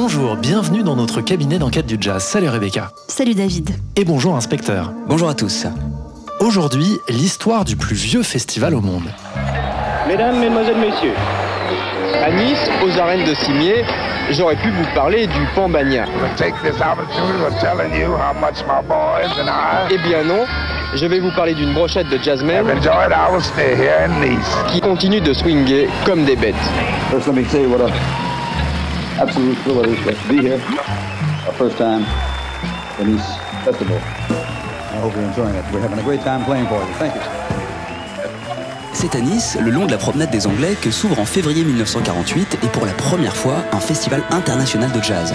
[0.00, 2.22] Bonjour, bienvenue dans notre cabinet d'enquête du jazz.
[2.22, 2.92] Salut Rebecca.
[3.08, 3.70] Salut David.
[3.96, 4.92] Et bonjour inspecteur.
[5.08, 5.66] Bonjour à tous.
[6.38, 9.10] Aujourd'hui, l'histoire du plus vieux festival au monde.
[10.06, 11.14] Mesdames, Mesdemoiselles, Messieurs,
[12.24, 13.84] à Nice, aux arènes de Cimier,
[14.30, 16.04] j'aurais pu vous parler du Pambagna.
[19.90, 20.44] Eh bien non,
[20.94, 22.64] je vais vous parler d'une brochette de jazzmen
[24.70, 26.54] qui continue de swinger comme des bêtes.
[27.10, 28.27] First, let me tell you what a
[29.18, 30.60] absolute is to be here.
[31.46, 32.04] Our first time
[33.00, 33.26] in this
[33.64, 33.96] festival.
[33.96, 35.64] I hope you're enjoying it.
[35.72, 36.94] We're having a great time playing for you.
[36.94, 37.22] Thank you.
[38.92, 42.58] C'est à Nice, le long de la promenade des Anglais, que s'ouvre en février 1948
[42.64, 45.34] et pour la première fois un festival international de jazz.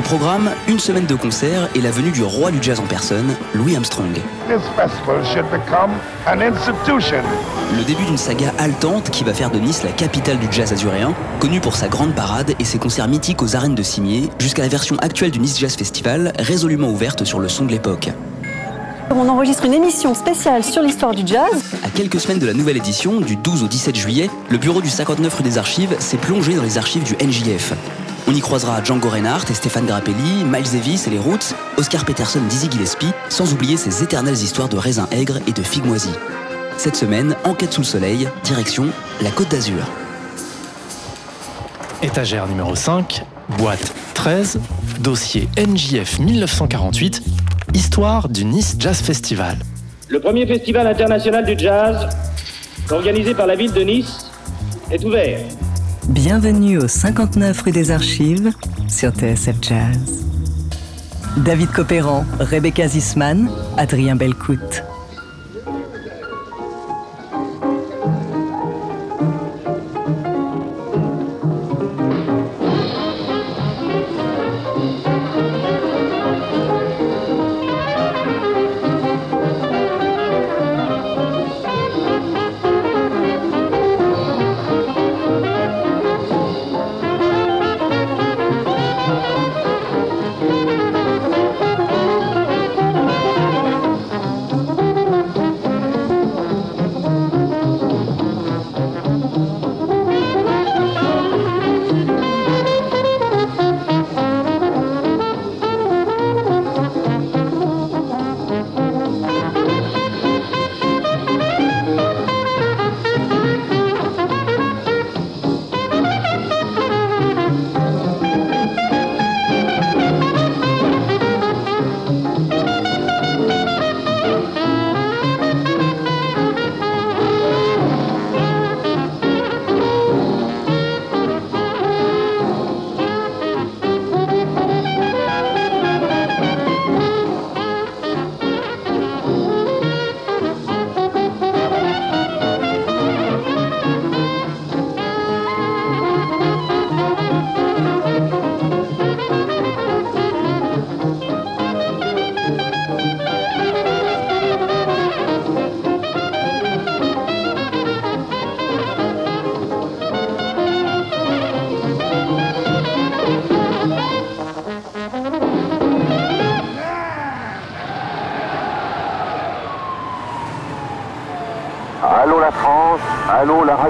[0.00, 3.36] Au programme, une semaine de concerts et la venue du roi du jazz en personne,
[3.52, 4.14] Louis Armstrong.
[4.48, 5.90] This festival should become
[6.26, 7.22] an institution.
[7.76, 11.12] Le début d'une saga haletante qui va faire de Nice la capitale du jazz azuréen,
[11.38, 14.68] connue pour sa grande parade et ses concerts mythiques aux arènes de Cimier, jusqu'à la
[14.68, 18.08] version actuelle du Nice Jazz Festival, résolument ouverte sur le son de l'époque.
[19.10, 21.62] On enregistre une émission spéciale sur l'histoire du jazz.
[21.84, 24.88] À quelques semaines de la nouvelle édition, du 12 au 17 juillet, le bureau du
[24.88, 27.74] 59 rue des Archives s'est plongé dans les archives du NJF.
[28.30, 32.38] On y croisera Django Reinhardt et Stéphane Grappelli, Miles Davis et les Roots, Oscar Peterson,
[32.48, 36.14] Dizzy Gillespie, sans oublier ces éternelles histoires de raisins aigres et de figues moisies.
[36.76, 38.86] Cette semaine, enquête sous le soleil, direction
[39.20, 39.82] la Côte d'Azur.
[42.04, 43.24] Étagère numéro 5,
[43.58, 44.60] boîte 13,
[45.00, 47.22] dossier NJF 1948,
[47.74, 49.56] histoire du Nice Jazz Festival.
[50.08, 52.08] Le premier festival international du jazz,
[52.92, 54.30] organisé par la ville de Nice,
[54.92, 55.40] est ouvert.
[56.10, 58.50] Bienvenue au 59 rue des Archives
[58.88, 60.26] sur TSF Jazz.
[61.44, 64.82] David Copéran, Rebecca Zisman, Adrien Belcout.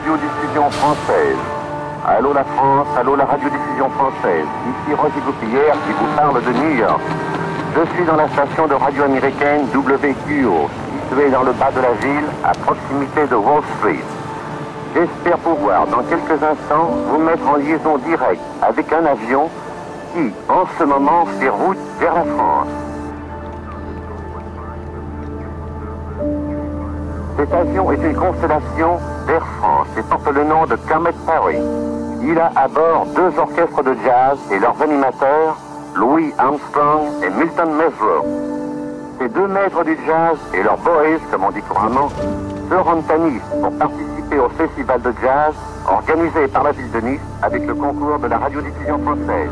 [0.01, 1.37] Radiodiffusion française.
[2.07, 4.47] Allô la France, allô la radiodiffusion française.
[4.71, 7.01] Ici Roger Goupillère qui vous parle de New York.
[7.77, 10.71] Je suis dans la station de radio américaine WQO,
[11.11, 14.05] située dans le bas de la ville, à proximité de Wall Street.
[14.95, 19.51] J'espère pouvoir, dans quelques instants, vous mettre en liaison directe avec un avion
[20.15, 22.69] qui, en ce moment, fait route vers la France.
[27.39, 31.59] Cet avion est une constellation d'Air France et porte le nom de Comet Perry.
[32.23, 35.59] Il a à bord deux orchestres de jazz et leurs animateurs,
[35.95, 38.25] Louis Armstrong et Milton Mesro.
[39.19, 42.09] Ces deux maîtres du jazz et leurs boys, comme on dit couramment,
[42.71, 45.55] se rendent à Nice pour participer au festival de jazz
[45.87, 49.51] organisé par la ville de Nice avec le concours de la radiodiffusion française.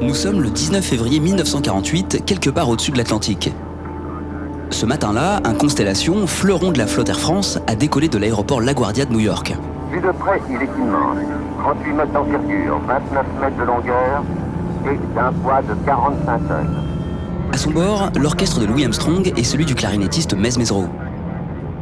[0.00, 3.52] Nous sommes le 19 février 1948, quelque part au-dessus de l'Atlantique.
[4.74, 9.04] Ce matin-là, un Constellation, fleuron de la flotte Air France, a décollé de l'aéroport LaGuardia
[9.04, 9.54] de New York.
[9.92, 11.16] Vu de près, il est immense.
[11.62, 14.24] 38 mètres d'envergure, 29 mètres de longueur
[14.86, 16.74] et d'un poids de 45 tonnes.
[17.52, 20.86] À son bord, l'orchestre de Louis Armstrong et celui du clarinettiste Mez Mesro.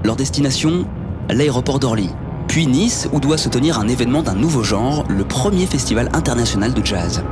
[0.04, 0.84] Leur destination,
[1.30, 2.10] l'aéroport d'Orly,
[2.46, 6.74] puis Nice, où doit se tenir un événement d'un nouveau genre, le premier festival international
[6.74, 7.24] de jazz.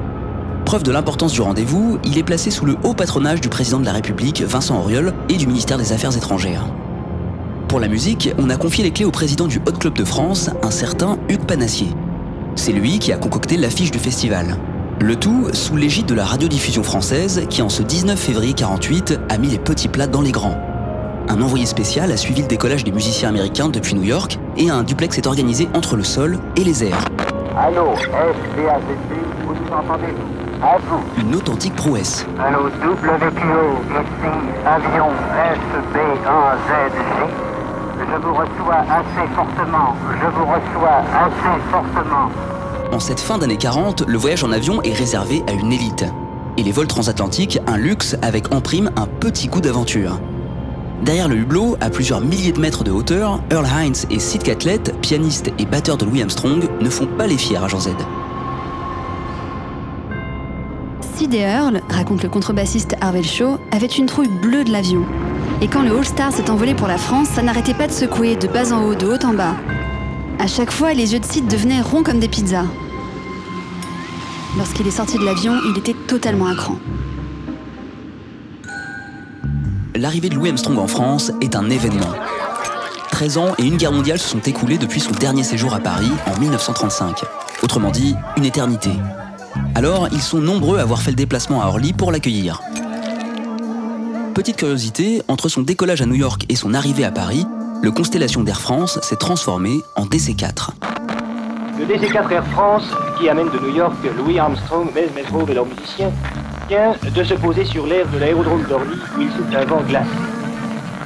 [0.71, 3.85] Preuve de l'importance du rendez-vous, il est placé sous le haut patronage du président de
[3.85, 6.65] la République, Vincent Auriol, et du ministère des Affaires étrangères.
[7.67, 10.49] Pour la musique, on a confié les clés au président du Hot Club de France,
[10.63, 11.89] un certain Hugues Panassier.
[12.55, 14.59] C'est lui qui a concocté l'affiche du festival.
[15.01, 19.39] Le tout sous l'égide de la radiodiffusion française qui, en ce 19 février 48, a
[19.39, 20.57] mis les petits plats dans les grands.
[21.29, 24.85] Un envoyé spécial a suivi le décollage des musiciens américains depuis New York et un
[24.85, 27.07] duplex est organisé entre le sol et les airs.
[27.57, 27.87] Allô,
[29.45, 30.15] vous entendez?
[30.63, 31.01] À vous.
[31.19, 32.27] Une authentique prouesse.
[32.39, 32.71] Allô, WQO,
[33.89, 34.31] ici,
[34.67, 35.09] avion
[35.57, 37.29] SB1ZJ.
[37.99, 42.31] Je vous reçois assez fortement, je vous reçois assez fortement.
[42.93, 46.05] En cette fin d'année 40, le voyage en avion est réservé à une élite.
[46.59, 50.19] Et les vols transatlantiques, un luxe avec en prime un petit goût d'aventure.
[51.03, 54.95] Derrière le hublot, à plusieurs milliers de mètres de hauteur, Earl Hines et Sid Catlett,
[55.01, 57.91] pianistes et batteurs de Louis Armstrong, ne font pas les fiers à Jean Z.
[61.23, 65.05] Et Earl, raconte le contrebassiste Harvey Shaw, avaient une trouille bleue de l'avion.
[65.61, 68.49] Et quand le All-Star s'est envolé pour la France, ça n'arrêtait pas de secouer de
[68.49, 69.55] bas en haut, de haut en bas.
[70.39, 72.65] À chaque fois, les yeux de Sid devenaient ronds comme des pizzas.
[74.57, 76.79] Lorsqu'il est sorti de l'avion, il était totalement à cran.
[79.95, 82.15] L'arrivée de Louis Armstrong en France est un événement.
[83.13, 86.11] 13 ans et une guerre mondiale se sont écoulés depuis son dernier séjour à Paris
[86.35, 87.25] en 1935.
[87.63, 88.91] Autrement dit, une éternité.
[89.75, 92.61] Alors, ils sont nombreux à avoir fait le déplacement à Orly pour l'accueillir.
[94.35, 97.47] Petite curiosité, entre son décollage à New York et son arrivée à Paris,
[97.83, 100.71] le Constellation d'Air France s'est transformé en DC-4.
[101.79, 102.85] Le DC-4 Air France,
[103.19, 106.13] qui amène de New York Louis Armstrong, Mez Mesgrove et leurs musiciens,
[106.69, 110.09] vient de se poser sur l'air de l'aérodrome d'Orly où il souffle un vent glacé.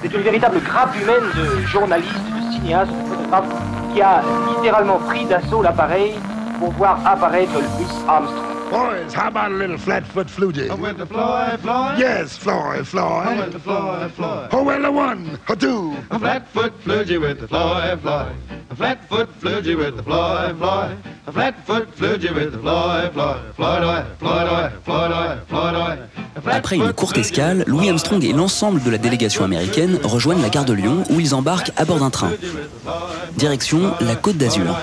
[0.02, 3.62] C'est une véritable grappe humaine de journalistes, de cinéastes, de photographes
[3.94, 4.22] qui a
[4.54, 6.14] littéralement pris d'assaut l'appareil
[6.58, 8.54] pour voir apparaître Louis Armstrong.
[8.70, 10.68] Boys, how about a little flat-foot flutie?
[10.80, 11.98] with the Floyd, Floyd.
[11.98, 13.38] Yes, Floyd, Floyd.
[13.38, 14.48] with the Floyd, Floyd.
[14.52, 15.94] Oh, well, a one, a two.
[16.10, 18.34] A flat-foot flugie with the Floyd, Floyd.
[18.70, 20.96] A flat-foot flugie with the Floyd, Floyd.
[21.26, 23.54] A flat-foot flugie with the Floyd, Floyd.
[23.54, 25.98] Floyd, oi, Floyd, oi, Floyd, oi, Floyd, oi.
[26.46, 30.48] A Après une courte escale, Louis Armstrong et l'ensemble de la délégation américaine rejoignent la
[30.48, 32.32] gare de Lyon où ils embarquent à bord d'un train.
[33.36, 34.74] Direction la Côte d'Azur.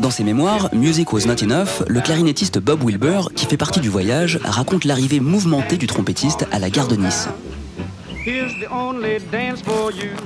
[0.00, 3.88] Dans ses mémoires, Music Was Not Enough, le clarinettiste Bob Wilber, qui fait partie du
[3.88, 7.28] voyage, raconte l'arrivée mouvementée du trompettiste à la gare de Nice.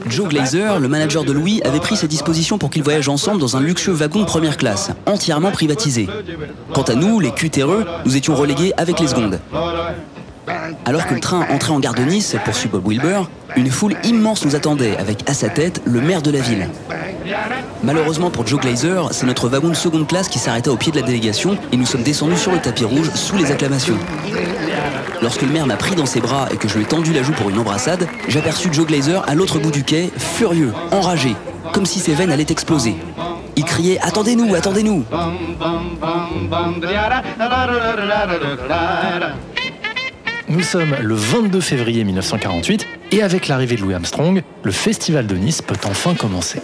[0.06, 3.56] Joe Glazer, le manager de Louis, avait pris ses dispositions pour qu'ils voyagent ensemble dans
[3.56, 6.08] un luxueux wagon de première classe, entièrement privatisé.
[6.72, 9.38] Quant à nous, les cutéreux, nous étions relégués avec les secondes.
[10.84, 13.22] Alors que le train entrait en gare de Nice, poursuit Bob Wilber,
[13.56, 16.68] une foule immense nous attendait, avec à sa tête le maire de la ville.
[17.82, 21.00] Malheureusement pour Joe Glazer, c'est notre wagon de seconde classe qui s'arrêta au pied de
[21.00, 23.98] la délégation et nous sommes descendus sur le tapis rouge sous les acclamations.
[25.22, 27.22] Lorsque le maire m'a pris dans ses bras et que je lui ai tendu la
[27.22, 31.34] joue pour une embrassade, j'aperçus Joe Glazer à l'autre bout du quai, furieux, enragé,
[31.72, 32.96] comme si ses veines allaient exploser.
[33.56, 35.04] Il criait Attendez-nous, attendez-nous
[40.54, 45.34] Nous sommes le 22 février 1948 et avec l'arrivée de Louis Armstrong, le festival de
[45.34, 46.60] Nice peut enfin commencer.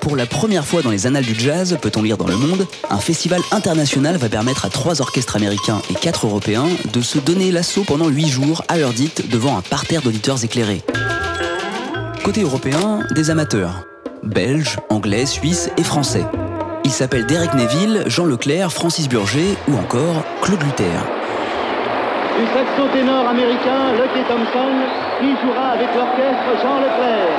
[0.00, 2.96] Pour la première fois dans les annales du jazz, peut-on lire dans Le Monde, un
[2.96, 7.84] festival international va permettre à trois orchestres américains et quatre européens de se donner l'assaut
[7.84, 10.80] pendant huit jours à heure dite devant un parterre d'auditeurs éclairés.
[12.24, 13.86] Côté européen, des amateurs.
[14.22, 16.24] Belges, anglais, suisses et français.
[16.84, 21.25] Ils s'appellent Derek Neville, Jean Leclerc, Francis Burger ou encore Claude Luther.
[22.36, 24.74] Du saxo ténor américain Lucky Thompson,
[25.18, 27.32] qui jouera avec l'orchestre Jean Leclerc.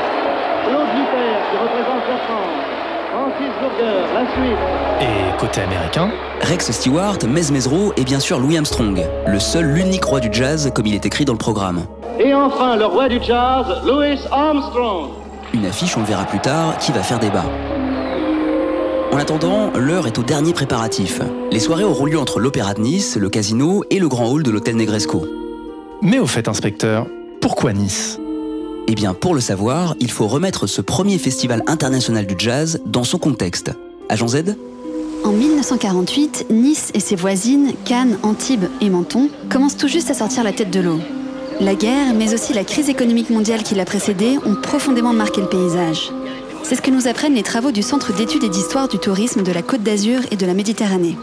[0.65, 2.67] Claude Luther, qui représente la France.
[3.11, 4.57] Francis Burger, la suite.
[5.01, 6.09] Et côté américain,
[6.41, 10.71] Rex Stewart, Mez Mesro et bien sûr Louis Armstrong, le seul, l'unique roi du jazz
[10.73, 11.85] comme il est écrit dans le programme.
[12.19, 15.09] Et enfin, le roi du jazz, Louis Armstrong.
[15.53, 17.45] Une affiche, on le verra plus tard, qui va faire débat.
[19.11, 21.21] En attendant, l'heure est au dernier préparatif.
[21.51, 24.51] Les soirées auront lieu entre l'Opéra de Nice, le casino et le grand hall de
[24.51, 25.25] l'hôtel Negresco.
[26.01, 27.07] mais au fait inspecteur,
[27.41, 28.19] pourquoi Nice?
[28.87, 33.03] Eh bien, pour le savoir, il faut remettre ce premier festival international du jazz dans
[33.03, 33.71] son contexte.
[34.09, 34.55] Agent Z?
[35.23, 40.43] En 1948, Nice et ses voisines, Cannes, Antibes et Menton, commencent tout juste à sortir
[40.43, 40.99] la tête de l'eau.
[41.59, 45.47] La guerre, mais aussi la crise économique mondiale qui l'a précédée, ont profondément marqué le
[45.47, 46.11] paysage.
[46.67, 49.53] C'est ce que nous apprennent les travaux du Centre d'études et d'histoire du tourisme de
[49.53, 51.17] la Côte d'Azur et de la Méditerranée.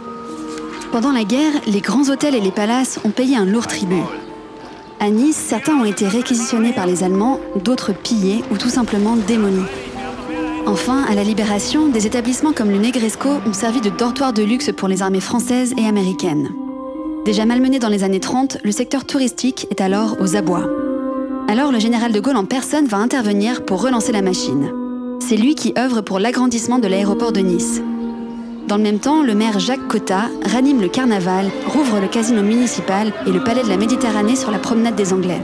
[0.91, 4.05] Pendant la guerre, les grands hôtels et les palaces ont payé un lourd tribut.
[5.01, 9.69] À Nice, certains ont été réquisitionnés par les Allemands, d'autres pillés ou tout simplement démolis.
[10.65, 14.71] Enfin, à la Libération, des établissements comme le Negresco ont servi de dortoir de luxe
[14.75, 16.55] pour les armées françaises et américaines.
[17.27, 20.71] Déjà malmené dans les années 30, le secteur touristique est alors aux abois.
[21.49, 24.84] Alors le général de Gaulle en personne va intervenir pour relancer la machine.
[25.26, 27.81] C'est lui qui œuvre pour l'agrandissement de l'aéroport de Nice.
[28.69, 33.11] Dans le même temps, le maire Jacques Cotta ranime le carnaval, rouvre le casino municipal
[33.26, 35.40] et le palais de la Méditerranée sur la promenade des Anglais.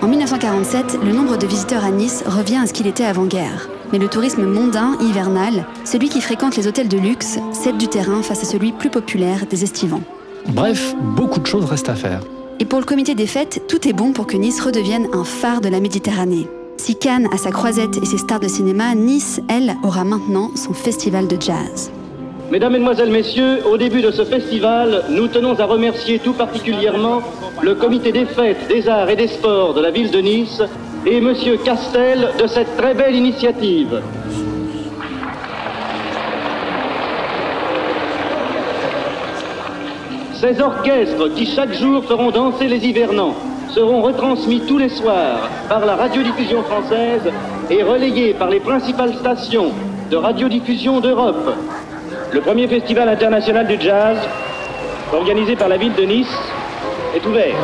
[0.00, 3.68] En 1947, le nombre de visiteurs à Nice revient à ce qu'il était avant-guerre.
[3.92, 8.22] Mais le tourisme mondain, hivernal, celui qui fréquente les hôtels de luxe, cède du terrain
[8.22, 10.02] face à celui plus populaire des estivants.
[10.48, 12.22] Bref, beaucoup de choses restent à faire.
[12.58, 15.60] Et pour le comité des fêtes, tout est bon pour que Nice redevienne un phare
[15.60, 16.48] de la Méditerranée.
[16.76, 20.72] Si Cannes a sa croisette et ses stars de cinéma, Nice, elle, aura maintenant son
[20.72, 21.92] festival de jazz.
[22.50, 27.22] Mesdames, Mesdemoiselles, Messieurs, au début de ce festival, nous tenons à remercier tout particulièrement
[27.62, 30.62] le comité des fêtes, des arts et des sports de la ville de Nice
[31.06, 34.02] et Monsieur Castel de cette très belle initiative.
[40.34, 43.36] Ces orchestres qui chaque jour feront danser les hivernants
[43.72, 47.22] seront retransmis tous les soirs par la radiodiffusion française
[47.70, 49.72] et relayés par les principales stations
[50.10, 51.54] de radiodiffusion d'Europe.
[52.32, 54.18] Le premier festival international du jazz,
[55.12, 56.38] organisé par la ville de Nice,
[57.16, 57.56] est ouvert.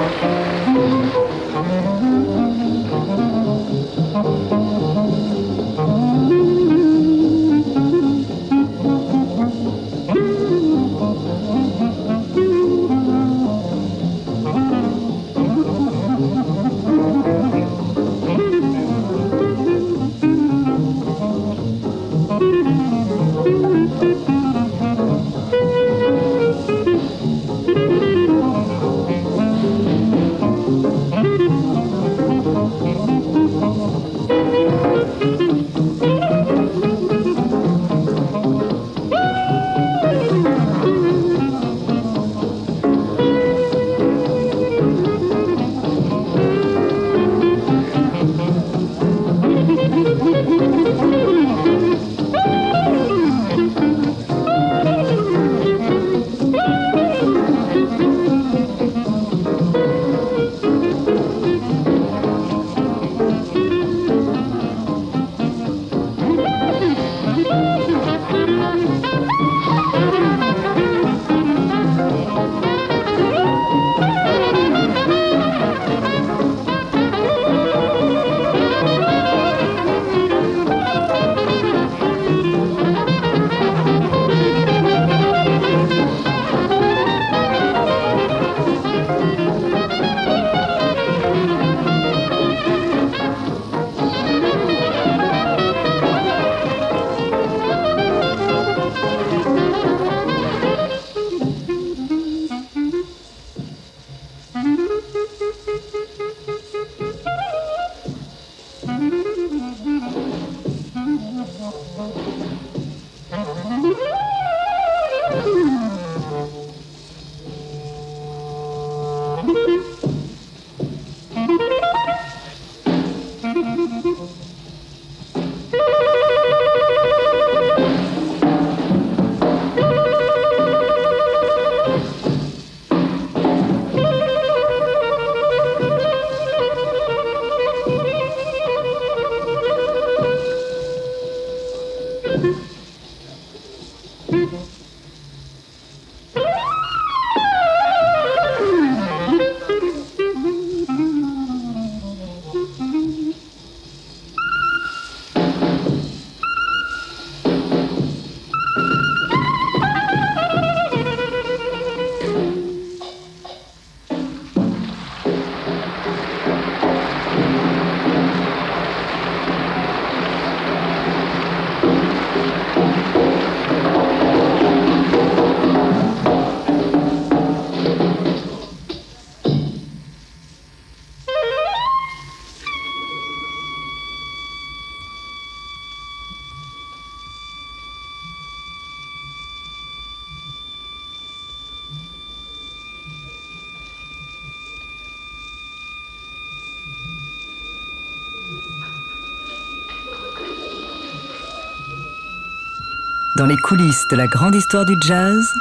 [203.58, 205.54] Coulisses de la grande histoire du jazz.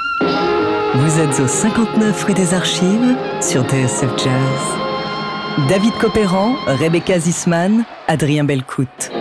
[0.95, 5.67] Vous êtes au 59 rue des Archives sur TSF Jazz.
[5.69, 9.11] David Copéran, Rebecca Zisman, Adrien Belcout.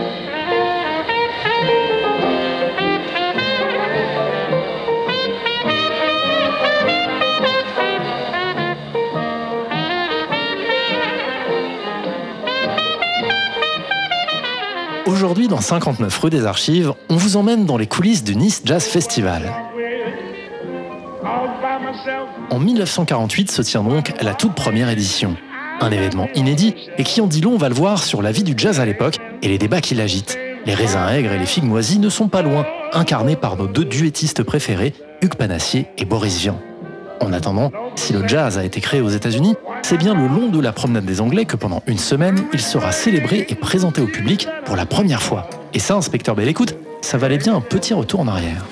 [15.57, 19.41] Dans 59 rue des Archives, on vous emmène dans les coulisses du Nice Jazz Festival.
[22.51, 25.35] En 1948 se tient donc la toute première édition.
[25.81, 28.43] Un événement inédit et qui en dit long, on va le voir, sur la vie
[28.43, 30.37] du jazz à l'époque et les débats qui l'agitent.
[30.67, 33.85] Les raisins aigres et les figues moisies ne sont pas loin, incarnés par nos deux
[33.85, 36.59] duettistes préférés, Hugues Panassier et Boris Vian.
[37.19, 40.59] En attendant, si le jazz a été créé aux États-Unis, c'est bien le long de
[40.59, 44.47] la promenade des Anglais que pendant une semaine, il sera célébré et présenté au public
[44.65, 45.49] pour la première fois.
[45.73, 48.65] Et ça, inspecteur Bell, écoute, ça valait bien un petit retour en arrière.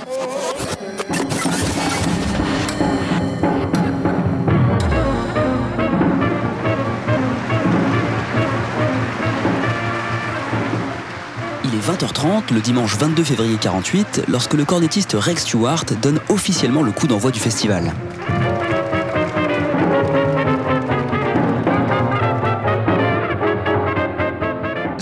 [11.63, 16.83] Il est 20h30 le dimanche 22 février 48 lorsque le cornettiste Rex Stewart donne officiellement
[16.83, 17.93] le coup d'envoi du festival.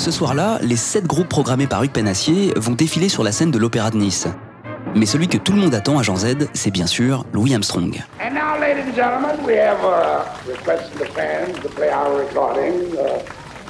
[0.03, 3.57] Ce soir-là, les sept groupes programmés par Hugues Penassier vont défiler sur la scène de
[3.57, 4.27] l'Opéra de Nice.
[4.95, 8.03] Mais celui que tout le monde attend à Jean Z, c'est bien sûr Louis Armstrong.
[8.21, 12.19] And now, ladies and gentlemen, we have a request from the fans to play our
[12.19, 12.91] recording.
[12.97, 13.21] Uh,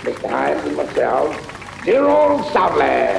[0.03, 0.25] Mr.
[0.27, 1.37] Hines and myself.
[1.85, 3.13] Dear old Southland.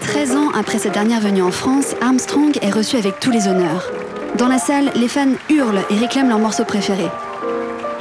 [0.00, 3.92] 13 ans après sa dernière venue en France, Armstrong est reçu avec tous les honneurs.
[4.36, 7.06] Dans la salle, les fans hurlent et réclament leur morceau préféré.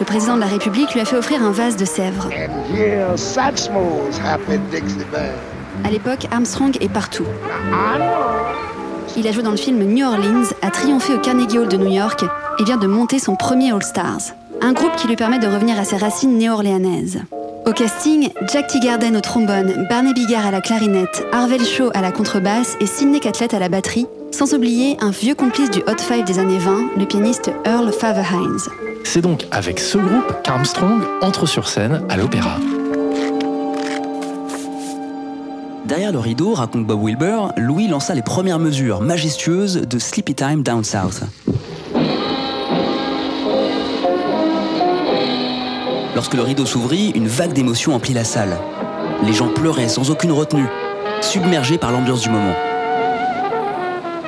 [0.01, 2.27] Le président de la République lui a fait offrir un vase de sèvres.
[5.83, 7.25] À l'époque, Armstrong est partout.
[9.15, 11.93] Il a joué dans le film New Orleans, a triomphé au Carnegie Hall de New
[11.93, 12.25] York
[12.57, 15.79] et vient de monter son premier All Stars, un groupe qui lui permet de revenir
[15.79, 17.21] à ses racines néo-orléanaises.
[17.67, 22.11] Au casting, Jack Teagarden au trombone, Barney Bigard à la clarinette, Harvell Shaw à la
[22.11, 26.23] contrebasse et Sidney Catlett à la batterie, sans oublier un vieux complice du Hot Five
[26.23, 28.90] des années 20, le pianiste Earl Fatherhines.
[29.03, 32.57] C'est donc avec ce groupe qu'Armstrong entre sur scène à l'opéra.
[35.85, 40.63] Derrière le rideau, raconte Bob Wilber, Louis lança les premières mesures majestueuses de Sleepy Time
[40.63, 41.23] Down South.
[46.15, 48.57] Lorsque le rideau s'ouvrit, une vague d'émotions emplit la salle.
[49.25, 50.67] Les gens pleuraient sans aucune retenue,
[51.21, 52.55] submergés par l'ambiance du moment.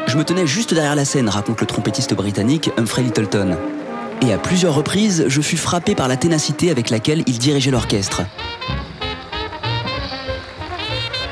[0.08, 3.56] Je me tenais juste derrière la scène, raconte le trompettiste britannique Humphrey Littleton.
[4.26, 8.22] Et à plusieurs reprises, je fus frappé par la ténacité avec laquelle il dirigeait l'orchestre.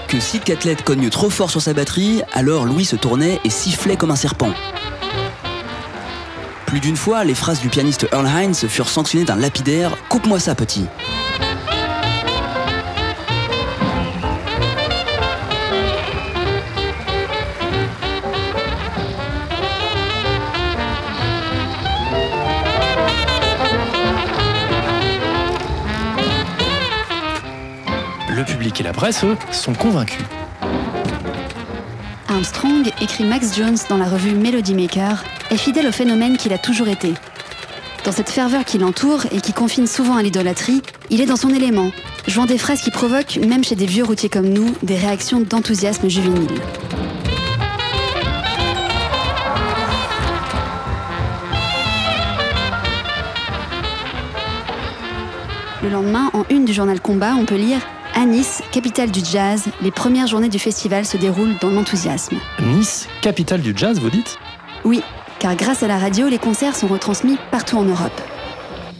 [0.10, 3.96] Que Sid Catlett cogne trop fort sur sa batterie, alors Louis se tournait et sifflait
[3.96, 4.52] comme un serpent.
[6.66, 10.54] Plus d'une fois, les phrases du pianiste Earl Hines furent sanctionnées d'un lapidaire Coupe-moi ça,
[10.54, 10.86] petit.
[29.02, 30.22] Presse, eux, sont convaincus.
[32.30, 36.60] Armstrong, écrit Max Jones dans la revue Melody Maker, est fidèle au phénomène qu'il a
[36.60, 37.16] toujours été.
[38.06, 41.50] Dans cette ferveur qui l'entoure et qui confine souvent à l'idolâtrie, il est dans son
[41.50, 41.90] élément,
[42.28, 46.08] jouant des phrases qui provoquent, même chez des vieux routiers comme nous, des réactions d'enthousiasme
[46.08, 46.62] juvénile.
[55.82, 57.82] Le lendemain, en une du journal Combat, on peut lire
[58.14, 62.38] À Nice, capitale du jazz, les premières journées du festival se déroulent dans l'enthousiasme.
[62.60, 64.38] Nice, capitale du jazz, vous dites?
[64.84, 65.02] Oui,
[65.40, 68.22] car grâce à la radio, les concerts sont retransmis partout en Europe.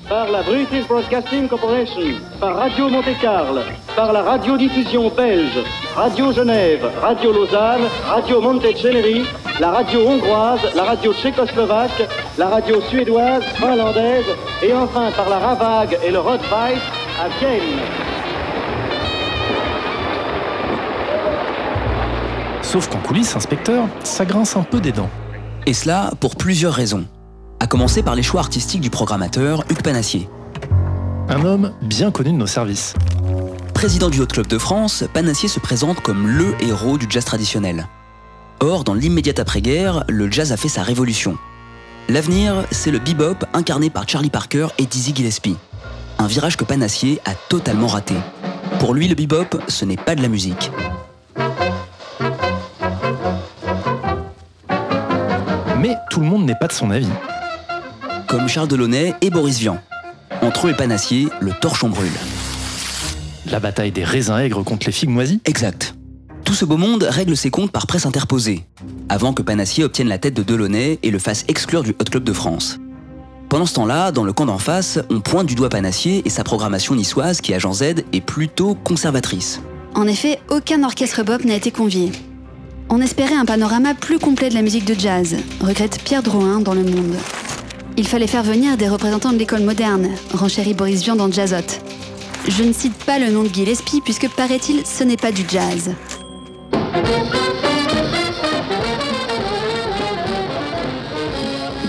[0.08, 2.02] Par la British Broadcasting Corporation,
[2.40, 3.62] par Radio Monte-Carlo,
[3.96, 5.60] par la radiodiffusion belge,
[5.96, 9.24] Radio Genève, Radio Lausanne, Radio Monteceneri,
[9.60, 14.26] la radio hongroise, la radio tchécoslovaque, la radio suédoise, finlandaise
[14.64, 16.82] et enfin par la Ravag et le Rotweiss
[17.22, 17.80] à Vienne.
[22.72, 25.10] Sauf qu'en coulisses, inspecteur, ça grince un peu des dents.
[25.66, 27.06] Et cela pour plusieurs raisons.
[27.60, 30.30] À commencer par les choix artistiques du programmateur Hugues Panassier.
[31.28, 32.94] Un homme bien connu de nos services.
[33.74, 37.88] Président du Hot Club de France, Panassier se présente comme LE héros du jazz traditionnel.
[38.62, 41.38] Or, dans l'immédiate après-guerre, le jazz a fait sa révolution.
[42.08, 45.58] L'avenir, c'est le bebop incarné par Charlie Parker et Dizzy Gillespie.
[46.20, 48.16] Un virage que Panassier a totalement raté.
[48.80, 50.72] Pour lui, le bebop, ce n'est pas de la musique.
[56.12, 57.08] Tout le monde n'est pas de son avis.
[58.28, 59.80] Comme Charles Delaunay et Boris Vian.
[60.42, 62.12] Entre eux et Panassier, le torchon brûle.
[63.50, 65.96] La bataille des raisins aigres contre les figues moisies Exact.
[66.44, 68.66] Tout ce beau monde règle ses comptes par presse interposée,
[69.08, 72.26] avant que Panassier obtienne la tête de Delaunay et le fasse exclure du Hot Club
[72.26, 72.78] de France.
[73.48, 76.44] Pendant ce temps-là, dans le camp d'en face, on pointe du doigt Panassier et sa
[76.44, 79.62] programmation niçoise qui, agent Z, est plutôt conservatrice.
[79.96, 82.12] En effet, aucun orchestre bop n'a été convié.
[82.94, 86.74] On espérait un panorama plus complet de la musique de jazz, regrette Pierre Drouin dans
[86.74, 87.16] Le Monde.
[87.96, 91.80] Il fallait faire venir des représentants de l'école moderne, renchérit Boris Vian dans Jazzot.
[92.50, 95.92] Je ne cite pas le nom de Gillespie puisque paraît-il ce n'est pas du jazz.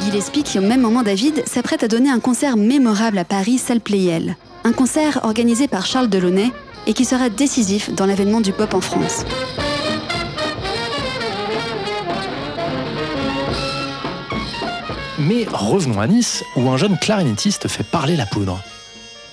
[0.05, 3.81] Gillespie, qui au même moment David, s'apprête à donner un concert mémorable à Paris, salle
[3.81, 4.37] Playel.
[4.63, 6.53] Un concert organisé par Charles Delaunay
[6.87, 9.25] et qui sera décisif dans l'avènement du pop en France.
[15.25, 18.61] Mais revenons à Nice, où un jeune clarinettiste fait parler la poudre.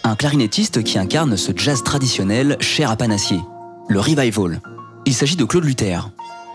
[0.03, 3.39] Un clarinettiste qui incarne ce jazz traditionnel cher à Panassier,
[3.87, 4.61] le revival.
[5.07, 6.11] Il s'agit de Claude Luther,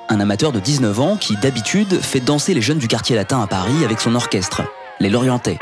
[0.09, 3.49] un amateur de 19 ans qui d'habitude fait danser les jeunes du quartier latin à
[3.49, 4.63] Paris avec son orchestre,
[5.01, 5.59] les Lorientais.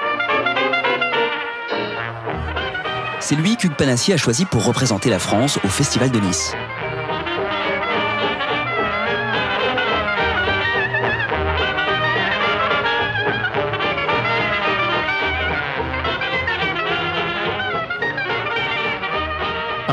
[3.21, 6.53] C'est lui qu'Hugues Panassier a choisi pour représenter la France au Festival de Nice.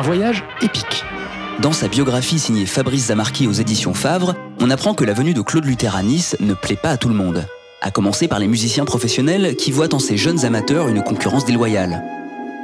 [0.09, 0.43] Voyage.
[1.61, 5.41] Dans sa biographie signée Fabrice Zamarki aux éditions Favre, on apprend que la venue de
[5.41, 7.45] Claude Luther à Nice ne plaît pas à tout le monde.
[7.83, 12.01] À commencer par les musiciens professionnels qui voient en ces jeunes amateurs une concurrence déloyale.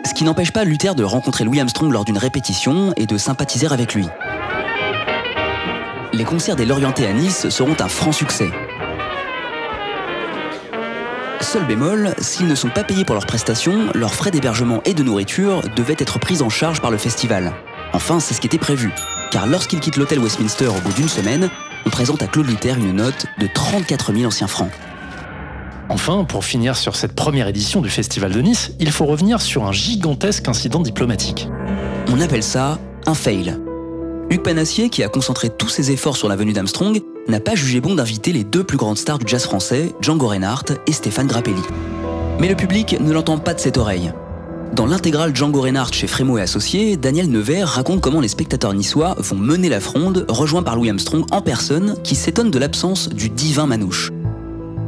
[0.08, 3.68] Ce qui n'empêche pas Luther de rencontrer Louis Armstrong lors d'une répétition et de sympathiser
[3.68, 4.08] avec lui.
[6.14, 8.50] Les concerts des Lorientais à Nice seront un franc succès.
[11.56, 15.04] Seul bémol, s'ils ne sont pas payés pour leurs prestations, leurs frais d'hébergement et de
[15.04, 17.54] nourriture devaient être pris en charge par le festival.
[17.94, 18.92] Enfin, c'est ce qui était prévu,
[19.32, 21.50] car lorsqu'il quitte l'hôtel Westminster au bout d'une semaine,
[21.86, 24.70] on présente à Claude Luther une note de 34 000 anciens francs.
[25.88, 29.64] Enfin, pour finir sur cette première édition du Festival de Nice, il faut revenir sur
[29.66, 31.48] un gigantesque incident diplomatique.
[32.12, 33.58] On appelle ça un fail.
[34.30, 37.82] Hugues Panassier, qui a concentré tous ses efforts sur la venue d'Armstrong, n'a pas jugé
[37.82, 41.62] bon d'inviter les deux plus grandes stars du jazz français, Django Reinhardt et Stéphane Grappelli.
[42.40, 44.12] Mais le public ne l'entend pas de cette oreille.
[44.74, 49.16] Dans l'intégrale Django Reinhardt chez Frémo et Associés, Daniel Nevers raconte comment les spectateurs niçois
[49.20, 53.30] vont mener la fronde, rejoints par Louis Armstrong en personne, qui s'étonne de l'absence du
[53.30, 54.12] divin Manouche.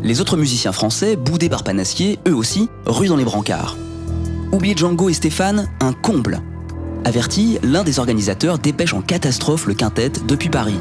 [0.04, 3.78] Les autres musiciens français, boudés par Panassier, eux aussi, ruent dans les brancards.
[4.52, 6.41] Oublier Django et Stéphane, un comble.
[7.06, 10.80] Averti, l'un des organisateurs dépêche en catastrophe le quintet depuis Paris.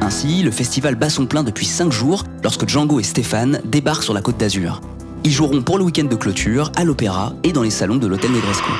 [0.00, 4.14] Ainsi, le festival bat son plein depuis 5 jours lorsque Django et Stéphane débarquent sur
[4.14, 4.80] la côte d'Azur.
[5.24, 8.30] Ils joueront pour le week-end de clôture à l'opéra et dans les salons de l'hôtel
[8.30, 8.70] Negresco.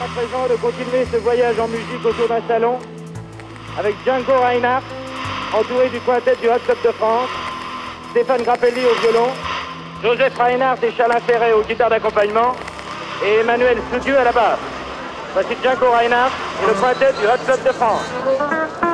[0.00, 2.78] À présent de continuer ce voyage en musique autour d'un salon
[3.78, 4.84] avec Django Reinhardt,
[5.52, 7.28] entouré du quintet du Hot Club de France,
[8.10, 9.28] Stéphane Grappelli au violon,
[10.02, 12.54] Joseph Reinhardt et Charles Ferret aux guitares d'accompagnement
[13.24, 14.58] et Emmanuel Soudieu à la basse.
[15.32, 18.93] Voici Django Reinhardt et le quintet du Hot Club de France.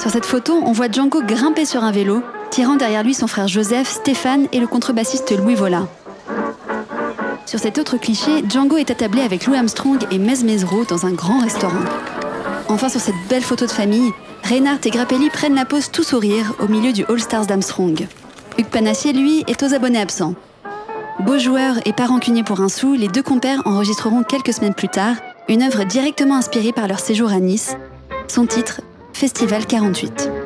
[0.00, 3.46] Sur cette photo, on voit Django grimper sur un vélo, tirant derrière lui son frère
[3.46, 5.86] Joseph, Stéphane et le contrebassiste Louis Vola.
[7.44, 11.12] Sur cet autre cliché, Django est attablé avec Louis Armstrong et Mez Mezro dans un
[11.12, 11.84] grand restaurant.
[12.68, 14.12] Enfin, sur cette belle photo de famille,
[14.44, 18.06] Reinhardt et Grappelli prennent la pose tout sourire au milieu du All Stars d'Armstrong.
[18.56, 20.34] Hugues Panassier, lui, est aux abonnés absents.
[21.20, 24.88] Beaux joueurs et pas rancuniers pour un sou, les deux compères enregistreront quelques semaines plus
[24.88, 25.16] tard
[25.48, 27.76] une œuvre directement inspirée par leur séjour à Nice.
[28.28, 28.82] Son titre,
[29.14, 30.37] Festival 48.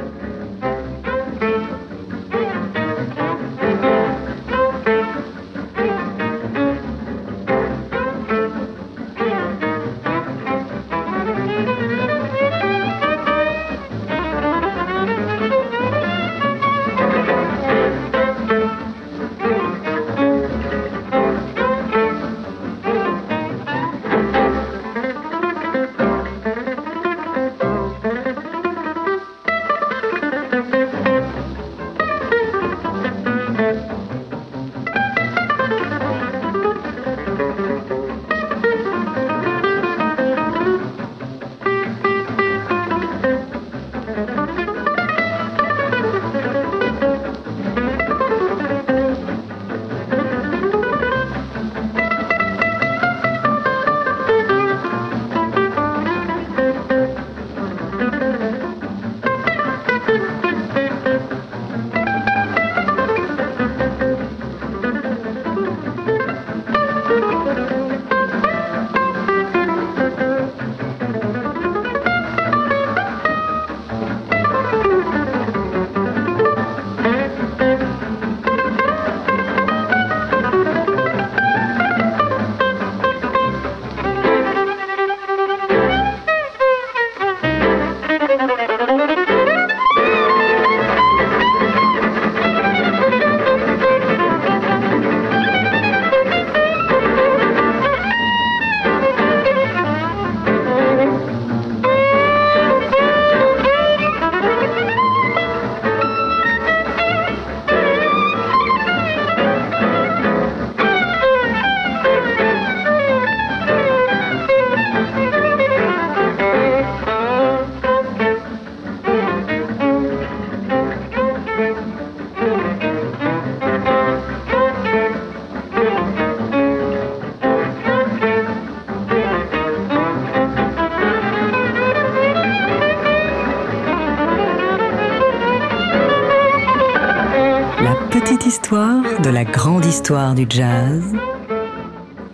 [139.82, 141.02] La grande histoire du jazz.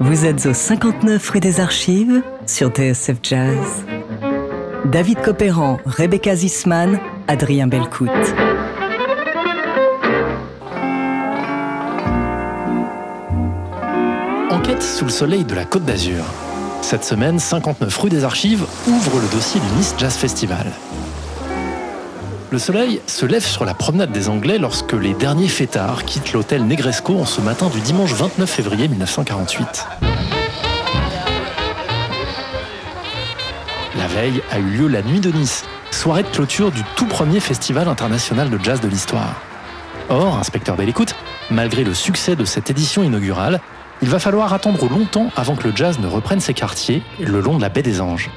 [0.01, 3.85] Vous êtes au 59 rue des Archives sur TSF Jazz.
[4.85, 8.09] David Copéran, Rebecca Zisman, Adrien Belcout.
[14.51, 16.25] Enquête sous le soleil de la Côte d'Azur.
[16.83, 20.67] Cette semaine, 59 rue des Archives ouvre le dossier du Nice Jazz Festival.
[22.51, 26.65] Le soleil se lève sur la promenade des Anglais lorsque les derniers fêtards quittent l'hôtel
[26.65, 29.87] Negresco en ce matin du dimanche 29 février 1948.
[33.99, 37.41] La veille a eu lieu la Nuit de Nice, soirée de clôture du tout premier
[37.41, 39.43] festival international de jazz de l'histoire.
[40.09, 41.15] Or, inspecteur Bellécoute,
[41.51, 43.61] malgré le succès de cette édition inaugurale,
[44.01, 47.59] il va falloir attendre longtemps avant que le jazz ne reprenne ses quartiers le long
[47.59, 48.31] de la baie des Anges.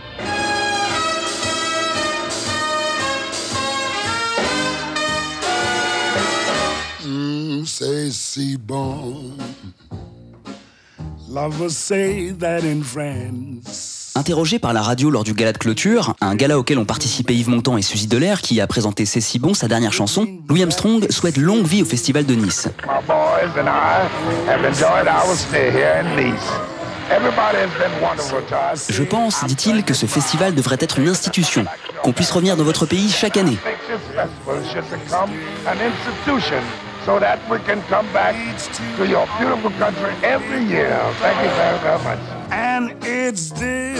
[7.71, 9.37] Mm, say C-Bone.
[11.29, 14.11] Lovers say that in France.
[14.15, 17.47] Interrogé par la radio lors du gala de clôture, un gala auquel ont participé Yves
[17.49, 21.37] Montand et Suzy Delair, qui a présenté C'est bon, sa dernière chanson, Louis Armstrong souhaite
[21.37, 22.67] longue vie au Festival de Nice.
[28.89, 31.65] Je pense, dit-il, que ce festival devrait être une institution,
[32.03, 33.57] qu'on puisse revenir dans votre pays chaque année.
[37.05, 38.35] So that we can come back
[38.97, 40.95] to your beautiful country every year.
[41.19, 42.19] Thank you very, very much.
[42.51, 43.99] And it's this,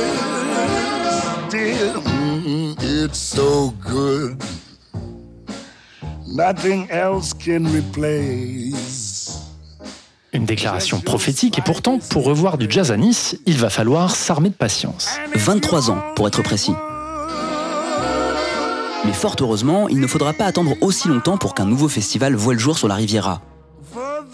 [1.49, 4.37] dear, mm, it's so good.
[6.27, 9.39] Nothing else can replace.
[10.33, 14.49] Une déclaration prophétique et pourtant, pour revoir du jazz à Nice, il va falloir s'armer
[14.49, 15.17] de patience.
[15.35, 16.73] 23 ans, pour être précis.
[19.05, 22.53] Mais fort heureusement, il ne faudra pas attendre aussi longtemps pour qu'un nouveau festival voie
[22.53, 23.41] le jour sur la Riviera.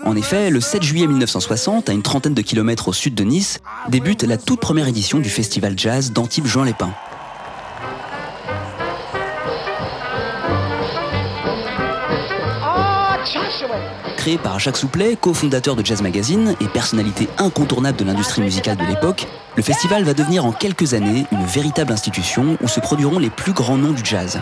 [0.06, 3.60] En effet, le 7 juillet 1960, à une trentaine de kilomètres au sud de Nice,
[3.90, 6.94] débute la toute première édition du festival jazz d'Antibes-Juan-les-Pins.
[14.36, 19.26] Par Jacques Souplet, cofondateur de Jazz Magazine et personnalité incontournable de l'industrie musicale de l'époque,
[19.56, 23.54] le festival va devenir en quelques années une véritable institution où se produiront les plus
[23.54, 24.42] grands noms du jazz.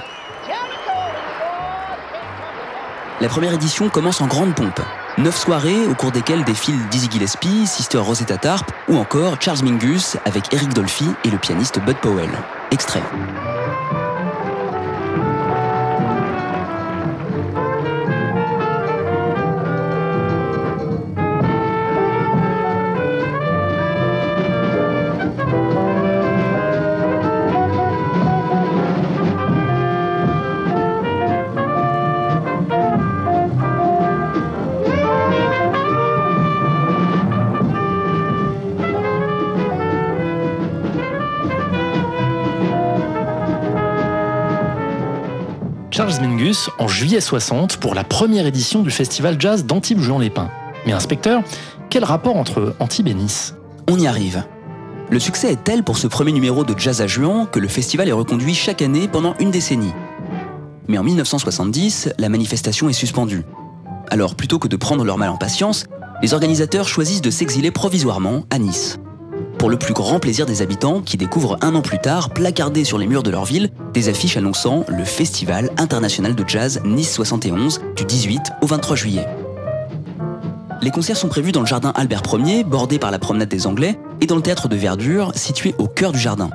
[3.21, 4.81] La première édition commence en grande pompe.
[5.19, 10.17] Neuf soirées au cours desquelles défilent Dizzy Gillespie, Sister Rosetta Tarp ou encore Charles Mingus
[10.25, 12.29] avec Eric Dolphy et le pianiste Bud Powell.
[12.71, 13.03] Extrait.
[46.79, 50.49] En juillet 60 pour la première édition du festival jazz d'Antibes-Juan-les-Pins.
[50.85, 51.41] Mais inspecteur,
[51.89, 53.55] quel rapport entre Antibes et Nice?
[53.89, 54.43] On y arrive.
[55.09, 58.09] Le succès est tel pour ce premier numéro de Jazz à Juan que le festival
[58.09, 59.93] est reconduit chaque année pendant une décennie.
[60.87, 63.43] Mais en 1970, la manifestation est suspendue.
[64.09, 65.85] Alors plutôt que de prendre leur mal en patience,
[66.21, 68.97] les organisateurs choisissent de s'exiler provisoirement à Nice.
[69.57, 72.97] Pour le plus grand plaisir des habitants qui découvrent un an plus tard, placardés sur
[72.97, 77.81] les murs de leur ville, des affiches annonçant le Festival international de jazz Nice 71
[77.95, 79.27] du 18 au 23 juillet.
[80.81, 83.97] Les concerts sont prévus dans le jardin Albert Ier, bordé par la promenade des Anglais,
[84.21, 86.49] et dans le théâtre de verdure, situé au cœur du jardin.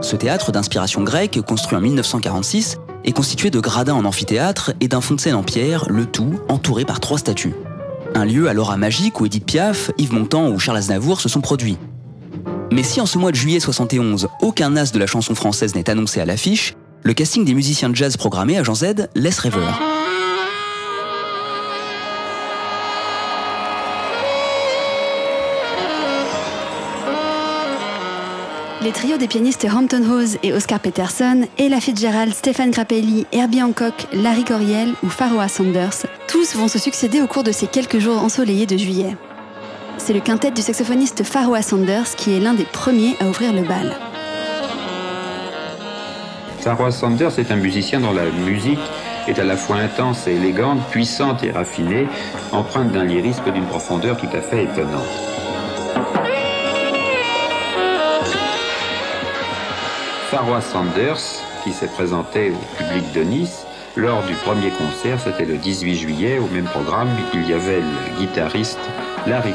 [0.00, 5.00] Ce théâtre d'inspiration grecque, construit en 1946, est constitué de gradins en amphithéâtre et d'un
[5.00, 7.54] fond de scène en pierre, le tout entouré par trois statues.
[8.14, 11.40] Un lieu à l'aura magique où Edith Piaf, Yves Montand ou Charles Aznavour se sont
[11.40, 11.76] produits.
[12.70, 15.88] Mais si en ce mois de juillet 71, aucun as de la chanson française n'est
[15.88, 19.80] annoncé à l'affiche, le casting des musiciens de jazz programmés à Jean Z laisse rêveur.
[28.82, 34.06] Les trios des pianistes Hampton Hose et Oscar Peterson, Ella Fitzgerald, Stéphane Grappelli, Herbie Hancock,
[34.12, 38.22] Larry Coriel ou Pharoah Sanders, tous vont se succéder au cours de ces quelques jours
[38.22, 39.16] ensoleillés de juillet.
[39.98, 43.62] C'est le quintet du saxophoniste Pharoah Sanders qui est l'un des premiers à ouvrir le
[43.62, 43.94] bal.
[46.60, 48.78] Pharoah Sanders est un musicien dont la musique
[49.26, 52.06] est à la fois intense et élégante, puissante et raffinée,
[52.52, 55.02] empreinte d'un lyrisme d'une profondeur tout à fait étonnante.
[60.30, 61.20] Pharoah Sanders,
[61.64, 66.38] qui s'est présenté au public de Nice, Lors du premier concert, c'était le 18 juillet,
[66.38, 68.78] au même programme, il y avait le guitariste
[69.28, 69.52] Larry.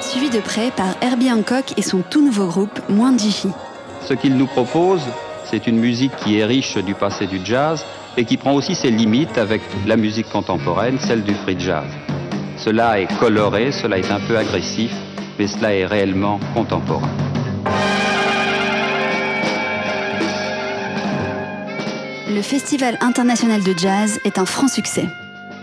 [0.00, 3.48] Suivi de près par Herbie Hancock et son tout nouveau groupe, Moins Jiffy.
[4.02, 5.02] Ce qu'il nous propose,
[5.44, 7.84] c'est une musique qui est riche du passé du jazz
[8.16, 11.84] et qui prend aussi ses limites avec la musique contemporaine, celle du free jazz.
[12.56, 14.92] Cela est coloré, cela est un peu agressif,
[15.38, 17.29] mais cela est réellement contemporain.
[22.32, 25.08] Le Festival international de jazz est un franc succès.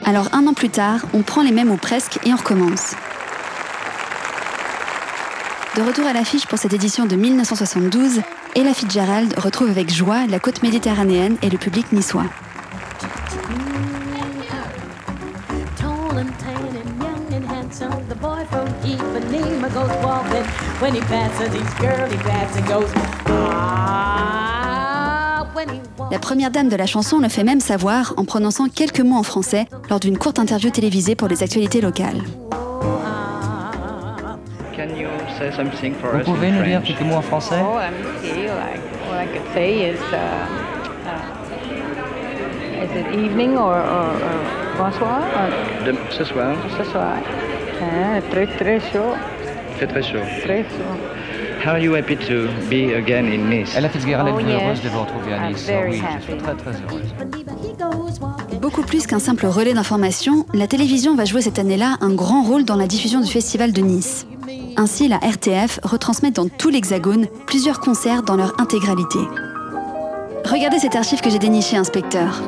[0.03, 2.93] Alors un an plus tard, on prend les mêmes ou presque et on recommence.
[5.77, 8.19] De retour à l'affiche pour cette édition de 1972,
[8.53, 12.25] Ella Fitzgerald retrouve avec joie la côte méditerranéenne et le public niçois.
[26.09, 26.13] Ah.
[26.13, 29.23] La première dame de la chanson le fait même savoir en prononçant quelques mots en
[29.23, 32.21] français lors d'une courte interview télévisée pour les actualités locales.
[34.75, 35.07] Can you
[35.39, 37.55] say something for Vous us pouvez nous dire quelques mots en français?
[37.61, 37.77] Oh,
[44.77, 45.19] bonsoir?
[45.35, 47.13] Or, De- ce soir, ce soir.
[47.81, 49.13] Hein, très très chaud,
[49.77, 50.19] très très chaud.
[50.43, 50.93] très chaud.
[51.65, 53.75] How are you happy to be again in Nice?
[53.75, 54.61] Ella Fitzgerald Oh, est yes.
[54.61, 55.65] heureuse de vous retrouver à Nice.
[55.65, 56.23] very oui, je happy.
[56.23, 58.61] suis très très heureuse.
[58.61, 62.63] Beaucoup plus qu'un simple relais d'information, la télévision va jouer cette année-là un grand rôle
[62.63, 64.27] dans la diffusion du festival de Nice.
[64.77, 69.19] Ainsi, la RTF retransmet dans tout l'Hexagone plusieurs concerts dans leur intégralité.
[70.45, 72.41] Regardez cette archive que j'ai dénichée, inspecteur.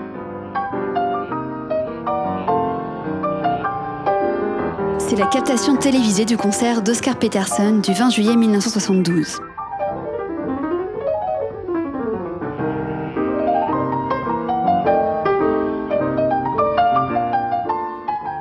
[5.10, 9.40] C'est la captation télévisée du concert d'Oscar Peterson du 20 juillet 1972.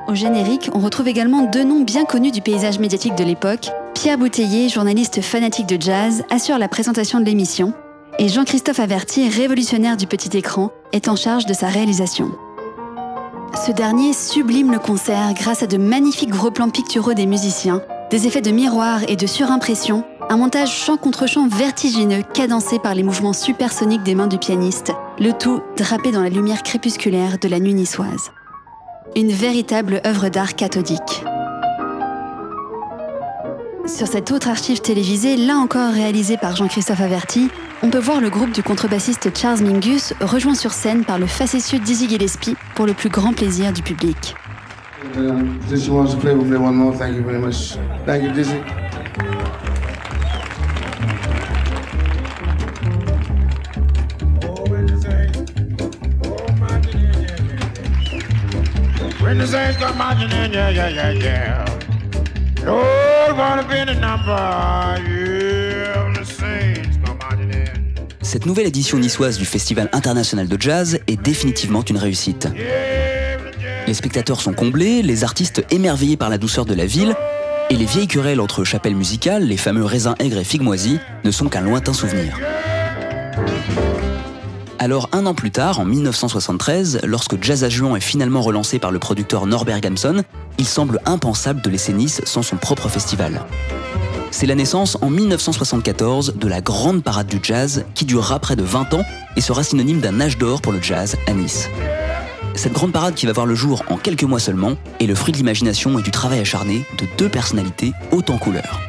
[0.07, 3.70] Au générique, on retrouve également deux noms bien connus du paysage médiatique de l'époque.
[3.94, 7.72] Pierre Bouteiller, journaliste fanatique de jazz, assure la présentation de l'émission,
[8.18, 12.31] et Jean-Christophe Averti, révolutionnaire du petit écran, est en charge de sa réalisation.
[13.54, 18.26] Ce dernier sublime le concert grâce à de magnifiques gros plans picturaux des musiciens, des
[18.26, 23.02] effets de miroir et de surimpression, un montage chant contre chant vertigineux cadencé par les
[23.02, 27.59] mouvements supersoniques des mains du pianiste, le tout drapé dans la lumière crépusculaire de la
[27.59, 28.30] nuit niçoise.
[29.16, 31.24] Une véritable œuvre d'art cathodique.
[33.86, 37.49] Sur cette autre archive télévisée, là encore réalisée par Jean-Christophe Averti,
[37.83, 41.79] on peut voir le groupe du contrebassiste Charles Mingus rejoint sur scène par le facétieux
[41.79, 44.35] Dizzy Gillespie pour le plus grand plaisir du public.
[45.16, 45.45] Uh.
[59.20, 61.64] When the saints come marching in, yeah, yeah, yeah, yeah.
[62.64, 64.33] Lord, wanna be the number,
[65.07, 66.07] yeah.
[68.29, 72.47] Cette nouvelle édition niçoise du Festival international de jazz est définitivement une réussite.
[73.87, 77.16] Les spectateurs sont comblés, les artistes émerveillés par la douceur de la ville,
[77.70, 80.68] et les vieilles querelles entre chapelles musicales, les fameux raisins aigres et figues
[81.24, 82.39] ne sont qu'un lointain souvenir.
[84.79, 88.91] Alors un an plus tard, en 1973, lorsque Jazz à Juan est finalement relancé par
[88.91, 90.22] le producteur Norbert Gamson,
[90.59, 93.41] il semble impensable de laisser Nice sans son propre festival.
[94.31, 98.62] C'est la naissance en 1974 de la grande parade du jazz qui durera près de
[98.62, 99.03] 20 ans
[99.37, 101.68] et sera synonyme d'un âge d'or pour le jazz à Nice.
[102.55, 105.33] Cette grande parade qui va voir le jour en quelques mois seulement est le fruit
[105.33, 108.81] de l'imagination et du travail acharné de deux personnalités hautes en couleurs.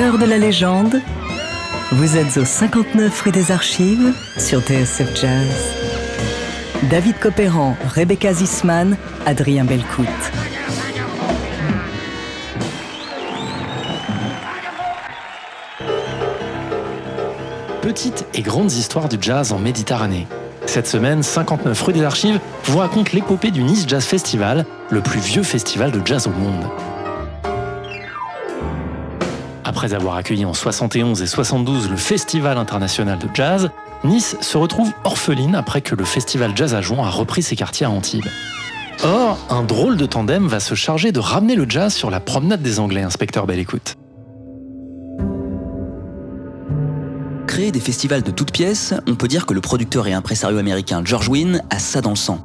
[0.00, 1.02] De la légende,
[1.92, 5.74] vous êtes au 59 rue des Archives sur TSF Jazz.
[6.90, 8.96] David Copéran, Rebecca Zisman,
[9.26, 10.06] Adrien Belcout.
[17.82, 20.26] Petites et grandes histoires du jazz en Méditerranée.
[20.64, 25.20] Cette semaine, 59 rue des Archives vous raconte l'épopée du Nice Jazz Festival, le plus
[25.20, 26.64] vieux festival de jazz au monde.
[29.70, 33.70] Après avoir accueilli en 71 et 72 le Festival international de jazz,
[34.02, 37.86] Nice se retrouve orpheline après que le festival Jazz à Jouan a repris ses quartiers
[37.86, 38.26] à Antibes.
[39.04, 42.62] Or, un drôle de tandem va se charger de ramener le jazz sur la promenade
[42.62, 43.94] des Anglais, inspecteur Belle Écoute.
[47.46, 51.02] Créer des festivals de toutes pièces, on peut dire que le producteur et impresario américain
[51.04, 52.44] George Wynne a ça dans le sang.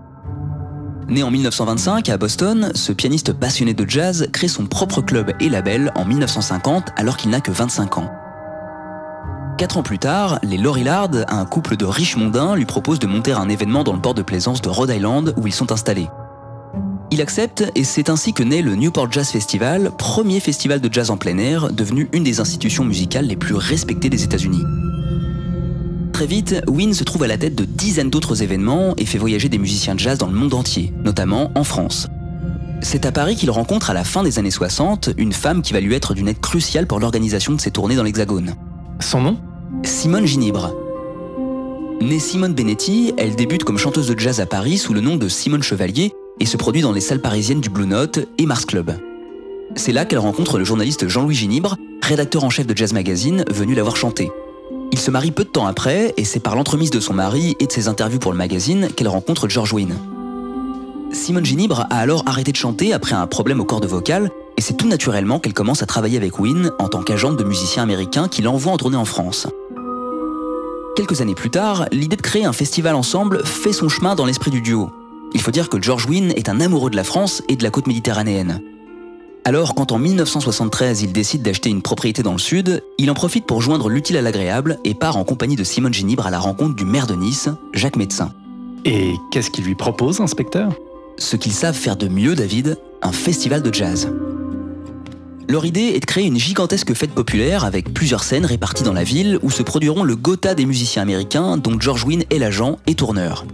[1.08, 5.50] Né en 1925 à Boston, ce pianiste passionné de jazz crée son propre club et
[5.50, 8.12] label en 1950 alors qu'il n'a que 25 ans.
[9.58, 13.34] Quatre ans plus tard, les Lorillard, un couple de riches mondains, lui proposent de monter
[13.34, 16.10] un événement dans le port de plaisance de Rhode Island où ils sont installés.
[17.12, 21.12] Il accepte et c'est ainsi que naît le Newport Jazz Festival, premier festival de jazz
[21.12, 24.64] en plein air, devenu une des institutions musicales les plus respectées des États-Unis.
[26.16, 29.50] Très vite, Wynne se trouve à la tête de dizaines d'autres événements et fait voyager
[29.50, 32.08] des musiciens de jazz dans le monde entier, notamment en France.
[32.82, 35.82] C'est à Paris qu'il rencontre à la fin des années 60 une femme qui va
[35.82, 38.56] lui être d'une aide cruciale pour l'organisation de ses tournées dans l'Hexagone.
[39.02, 39.38] Son nom?
[39.84, 40.74] Simone Ginibre.
[42.00, 45.28] Née Simone Benetti, elle débute comme chanteuse de jazz à Paris sous le nom de
[45.28, 48.98] Simone Chevalier et se produit dans les salles parisiennes du Blue Note et Mars Club.
[49.76, 53.76] C'est là qu'elle rencontre le journaliste Jean-Louis Ginibre, rédacteur en chef de Jazz Magazine, venu
[53.76, 54.32] la voir chanter.
[54.96, 57.68] Il se marie peu de temps après et c'est par l'entremise de son mari et
[57.68, 59.98] de ses interviews pour le magazine qu'elle rencontre George Wynne.
[61.12, 64.76] Simone Ginibre a alors arrêté de chanter après un problème aux cordes vocales et c'est
[64.76, 68.42] tout naturellement qu'elle commence à travailler avec Wynne en tant qu'agente de musiciens américains qui
[68.42, 69.48] l'envoie en tournée en France.
[70.96, 74.50] Quelques années plus tard, l'idée de créer un festival ensemble fait son chemin dans l'esprit
[74.50, 74.92] du duo.
[75.34, 77.70] Il faut dire que George Wynne est un amoureux de la France et de la
[77.70, 78.62] côte méditerranéenne.
[79.48, 83.46] Alors, quand en 1973 il décide d'acheter une propriété dans le sud, il en profite
[83.46, 86.74] pour joindre l'utile à l'agréable et part en compagnie de Simone Ginibre à la rencontre
[86.74, 88.34] du maire de Nice, Jacques Médecin.
[88.86, 90.74] Et qu'est-ce qu'il lui propose, inspecteur?
[91.20, 94.12] Ce qu'ils savent faire de mieux, David, un festival de jazz.
[95.48, 99.04] Leur idée est de créer une gigantesque fête populaire avec plusieurs scènes réparties dans la
[99.04, 102.96] ville où se produiront le Gotha des musiciens américains dont George Wynne est l'agent et
[102.96, 103.46] tourneur.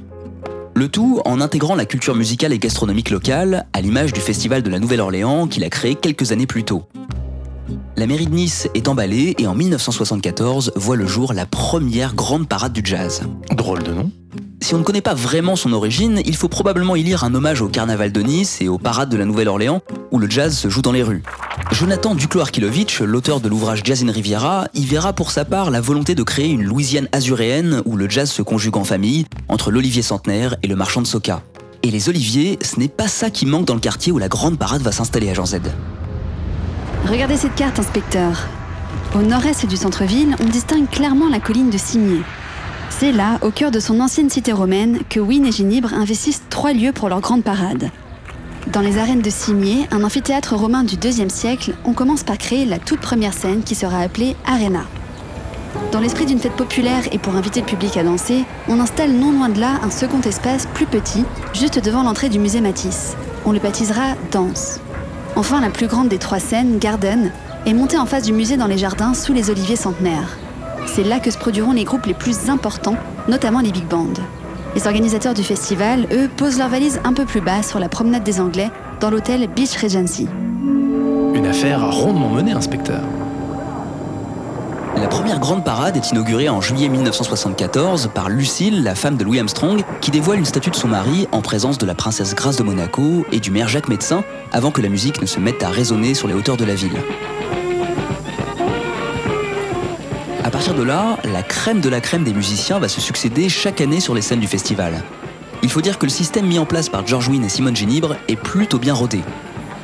[0.82, 4.70] Le tout en intégrant la culture musicale et gastronomique locale, à l'image du festival de
[4.72, 6.88] la Nouvelle-Orléans qu'il a créé quelques années plus tôt.
[7.98, 12.48] La mairie de Nice est emballée et en 1974 voit le jour la première grande
[12.48, 13.22] parade du jazz.
[13.56, 14.12] Drôle de nom.
[14.62, 17.62] Si on ne connaît pas vraiment son origine, il faut probablement y lire un hommage
[17.62, 20.82] au carnaval de Nice et aux parades de la Nouvelle-Orléans où le jazz se joue
[20.82, 21.24] dans les rues.
[21.72, 26.16] Jonathan Duclos-Arkilovitch, l'auteur de l'ouvrage Jazz in Riviera, y verra pour sa part la volonté
[26.16, 30.56] de créer une Louisiane azuréenne où le jazz se conjugue en famille entre l'olivier centenaire
[30.64, 31.42] et le marchand de soca.
[31.84, 34.60] Et les oliviers, ce n'est pas ça qui manque dans le quartier où la grande
[34.60, 35.62] parade va s'installer à Jean Z.
[37.08, 38.48] Regardez cette carte, inspecteur.
[39.16, 42.22] Au nord-est du centre-ville, on distingue clairement la colline de Cimier.
[42.90, 46.74] C'est là, au cœur de son ancienne cité romaine, que Wynne et Ginibre investissent trois
[46.74, 47.90] lieux pour leur grande parade.
[48.68, 52.66] Dans les arènes de Cimier, un amphithéâtre romain du IIe siècle, on commence par créer
[52.66, 54.86] la toute première scène qui sera appelée Arena.
[55.92, 59.32] Dans l'esprit d'une fête populaire et pour inviter le public à danser, on installe non
[59.32, 63.16] loin de là un second espace plus petit, juste devant l'entrée du musée Matisse.
[63.46, 64.80] On le baptisera Danse.
[65.36, 67.32] Enfin, la plus grande des trois scènes, Garden,
[67.66, 70.38] est montée en face du musée dans les jardins sous les oliviers centenaires.
[70.88, 74.08] C'est là que se produiront les groupes les plus importants, notamment les big bands.
[74.76, 78.24] Les organisateurs du festival, eux, posent leurs valises un peu plus bas sur la promenade
[78.24, 78.70] des Anglais,
[79.00, 80.28] dans l'hôtel Beach Regency.
[81.34, 83.02] Une affaire rondement menée, inspecteur.
[85.02, 89.40] La première grande parade est inaugurée en juillet 1974 par Lucille, la femme de Louis
[89.40, 92.62] Armstrong, qui dévoile une statue de son mari en présence de la princesse Grace de
[92.62, 96.14] Monaco et du maire Jacques Médecin, avant que la musique ne se mette à résonner
[96.14, 96.94] sur les hauteurs de la ville.
[100.44, 103.82] À partir de là, la crème de la crème des musiciens va se succéder chaque
[103.82, 105.02] année sur les scènes du festival.
[105.64, 108.18] Il faut dire que le système mis en place par George Wynne et Simone Genibre
[108.28, 109.22] est plutôt bien rodé.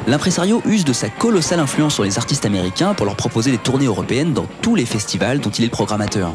[0.07, 3.87] L'impresario use de sa colossale influence sur les artistes américains pour leur proposer des tournées
[3.87, 6.33] européennes dans tous les festivals dont il est le programmateur.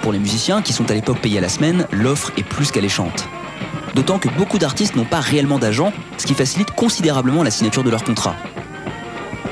[0.00, 3.28] Pour les musiciens, qui sont à l'époque payés à la semaine, l'offre est plus qu'alléchante.
[3.94, 7.90] D'autant que beaucoup d'artistes n'ont pas réellement d'agent, ce qui facilite considérablement la signature de
[7.90, 8.36] leur contrat.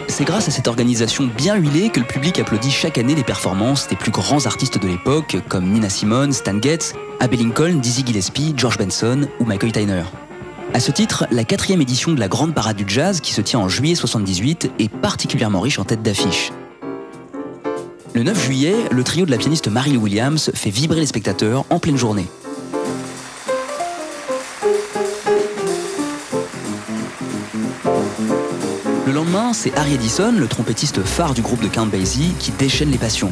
[0.09, 3.86] C'est grâce à cette organisation bien huilée que le public applaudit chaque année les performances
[3.86, 8.55] des plus grands artistes de l'époque, comme Nina Simone, Stan Getz, Abbey Lincoln, Dizzy Gillespie,
[8.57, 10.05] George Benson ou Michael Tyner.
[10.75, 13.61] À ce titre, la quatrième édition de la Grande Parade du Jazz, qui se tient
[13.61, 16.51] en juillet 78, est particulièrement riche en tête d'affiche.
[18.12, 21.79] Le 9 juillet, le trio de la pianiste Marie Williams fait vibrer les spectateurs en
[21.79, 22.27] pleine journée.
[29.07, 32.91] Le lendemain, c'est Harry Edison, le trompettiste phare du groupe de Count Basie, qui déchaîne
[32.91, 33.31] les passions.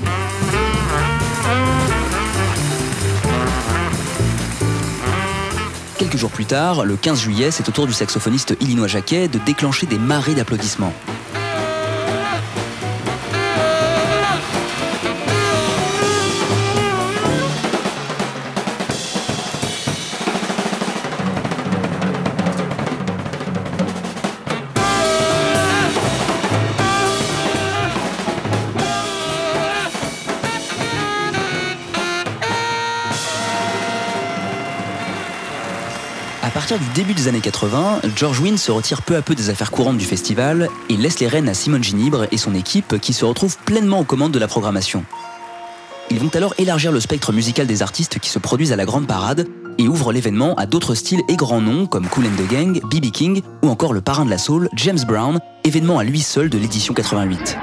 [6.12, 9.38] Quelques jours plus tard, le 15 juillet, c'est au tour du saxophoniste Illinois Jacquet de
[9.38, 10.92] déclencher des marées d'applaudissements.
[36.72, 39.70] Partir du début des années 80, George Wynne se retire peu à peu des affaires
[39.70, 43.26] courantes du festival et laisse les rênes à Simone Ginibre et son équipe qui se
[43.26, 45.04] retrouvent pleinement aux commandes de la programmation.
[46.10, 49.06] Ils vont alors élargir le spectre musical des artistes qui se produisent à la grande
[49.06, 52.80] parade et ouvrent l'événement à d'autres styles et grands noms comme Cool and the Gang,
[52.84, 53.10] B.B.
[53.10, 56.56] King ou encore le parrain de la soul, James Brown, événement à lui seul de
[56.56, 57.58] l'édition 88.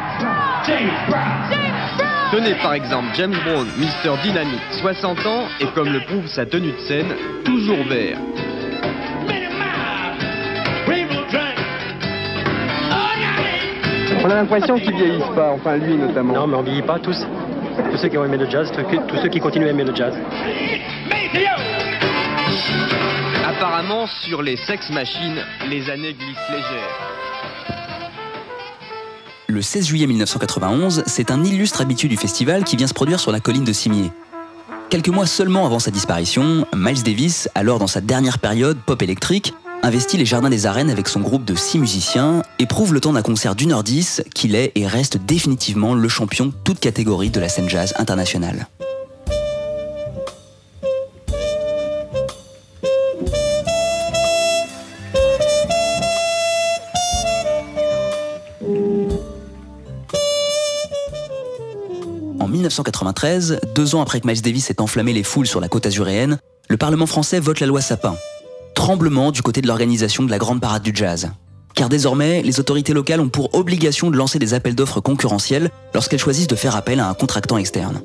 [2.32, 6.74] Tenez par exemple James Brown, Mister Dynamique, 60 ans, et comme le prouve sa tenue
[6.74, 8.20] de scène, toujours vert.
[14.22, 16.34] On a l'impression qu'ils vieillissent pas, enfin lui notamment.
[16.34, 17.26] Non, mais on vieillit pas tous.
[17.92, 18.70] Tous ceux qui ont aimé le jazz,
[19.08, 20.14] tous ceux qui continuent à aimer le jazz.
[23.48, 27.00] Apparemment, sur les sex machines, les années glissent légères.
[29.48, 33.32] Le 16 juillet 1991, c'est un illustre habitué du festival qui vient se produire sur
[33.32, 34.12] la colline de Cimier.
[34.90, 39.54] Quelques mois seulement avant sa disparition, Miles Davis, alors dans sa dernière période pop électrique,
[39.84, 43.14] investit les jardins des arènes avec son groupe de six musiciens et prouve le temps
[43.14, 47.40] d'un concert d'une heure dix qu'il est et reste définitivement le champion toute catégorie de
[47.40, 48.68] la scène jazz internationale.
[62.40, 65.86] En 1993, deux ans après que Miles Davis ait enflammé les foules sur la côte
[65.86, 68.16] azuréenne, le Parlement français vote la loi Sapin.
[68.80, 71.32] Tremblement du côté de l'organisation de la grande parade du jazz.
[71.76, 76.22] Car désormais, les autorités locales ont pour obligation de lancer des appels d'offres concurrentiels lorsqu'elles
[76.22, 78.02] choisissent de faire appel à un contractant externe.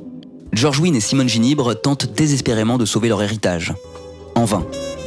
[0.53, 3.73] George Wynne et Simone Ginibre tentent désespérément de sauver leur héritage.
[4.35, 4.67] En vain.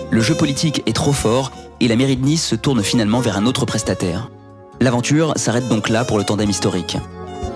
[0.09, 1.51] Le jeu politique est trop fort
[1.81, 4.31] et la mairie de Nice se tourne finalement vers un autre prestataire.
[4.79, 6.95] L'aventure s'arrête donc là pour le tandem historique.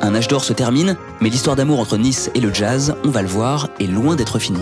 [0.01, 3.22] Un âge d'or se termine, mais l'histoire d'amour entre Nice et le jazz, on va
[3.22, 4.59] le voir, est loin d'être finie.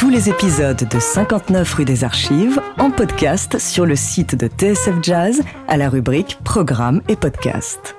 [0.00, 4.94] Tous les épisodes de 59 rue des Archives en podcast sur le site de TSF
[5.02, 7.94] Jazz à la rubrique Programmes et podcasts.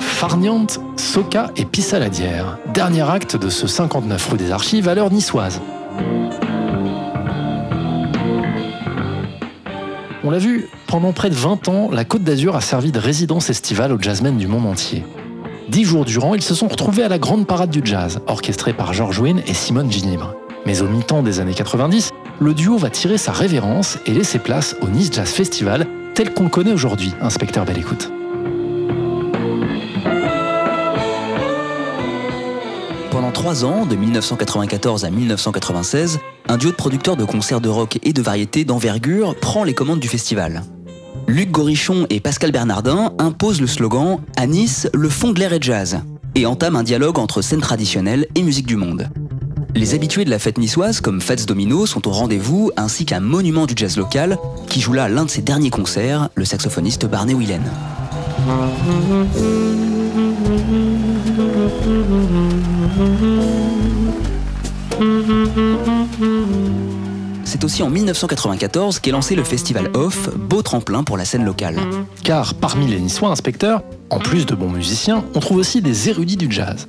[0.00, 2.58] Farniente, Soca et Pissaladière.
[2.74, 5.60] Dernier acte de ce 59 rue des Archives à l'heure niçoise.
[10.24, 13.50] On l'a vu, pendant près de 20 ans, la Côte d'Azur a servi de résidence
[13.50, 15.04] estivale aux jazzmen du monde entier.
[15.72, 18.92] Dix jours durant, ils se sont retrouvés à la grande parade du jazz, orchestrée par
[18.92, 20.34] George Wynne et Simone Ginibre.
[20.66, 22.10] Mais au mi-temps des années 90,
[22.40, 26.42] le duo va tirer sa révérence et laisser place au Nice Jazz Festival, tel qu'on
[26.42, 28.12] le connaît aujourd'hui, inspecteur Belle Écoute.
[33.10, 36.18] Pendant trois ans, de 1994 à 1996,
[36.48, 40.00] un duo de producteurs de concerts de rock et de variété d'envergure prend les commandes
[40.00, 40.64] du festival.
[41.26, 45.62] Luc Gorichon et Pascal Bernardin imposent le slogan À Nice, le fond de l'air est
[45.62, 46.00] jazz
[46.34, 49.08] et entament un dialogue entre scène traditionnelle et musique du monde.
[49.74, 53.66] Les habitués de la fête niçoise comme Fats Domino sont au rendez-vous ainsi qu'un monument
[53.66, 57.62] du jazz local qui joue là l'un de ses derniers concerts, le saxophoniste Barney Whelan.
[67.44, 71.76] C'est aussi en 1994 qu'est lancé le festival Off, beau tremplin pour la scène locale.
[72.22, 76.36] Car parmi les Niçois inspecteurs, en plus de bons musiciens, on trouve aussi des érudits
[76.36, 76.86] du jazz.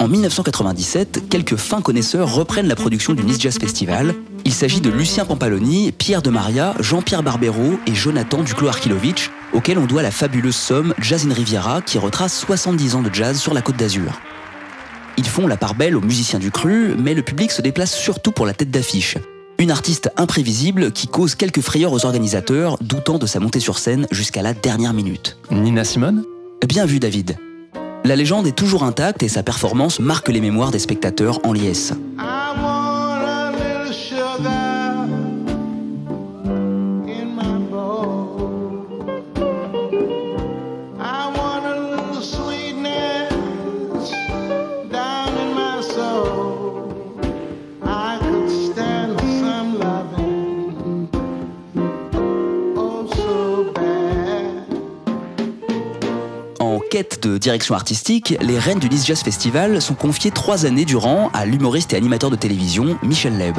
[0.00, 4.14] En 1997, quelques fins connaisseurs reprennent la production du Nice Jazz Festival.
[4.46, 9.84] Il s'agit de Lucien Pampaloni, Pierre de Maria, Jean-Pierre Barbero et Jonathan Duclos-Arkilovitch, auxquels on
[9.84, 13.60] doit la fabuleuse somme Jazz in Riviera qui retrace 70 ans de jazz sur la
[13.60, 14.18] côte d'Azur.
[15.18, 18.32] Ils font la part belle aux musiciens du cru, mais le public se déplace surtout
[18.32, 19.18] pour la tête d'affiche.
[19.60, 24.06] Une artiste imprévisible qui cause quelques frayeurs aux organisateurs, doutant de sa montée sur scène
[24.10, 25.36] jusqu'à la dernière minute.
[25.50, 26.24] Nina Simone
[26.66, 27.36] Bien vu David.
[28.04, 31.92] La légende est toujours intacte et sa performance marque les mémoires des spectateurs en liesse.
[32.18, 32.50] En
[56.90, 61.30] quête de direction artistique, les reines du Nice Jazz Festival sont confiées trois années durant
[61.32, 63.58] à l'humoriste et animateur de télévision Michel Leb.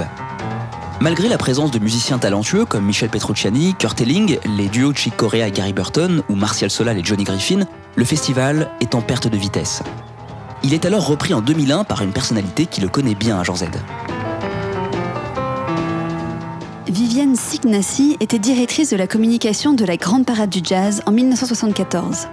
[0.99, 5.47] Malgré la présence de musiciens talentueux comme Michel Petrucciani, Kurt Elling, les duos Chick Corea
[5.47, 7.61] et Gary Burton ou Martial Solal et Johnny Griffin,
[7.95, 9.81] le festival est en perte de vitesse.
[10.61, 13.55] Il est alors repris en 2001 par une personnalité qui le connaît bien à Jean
[13.55, 13.67] Z.
[16.87, 22.27] Viviane Signassi était directrice de la communication de la Grande Parade du Jazz en 1974.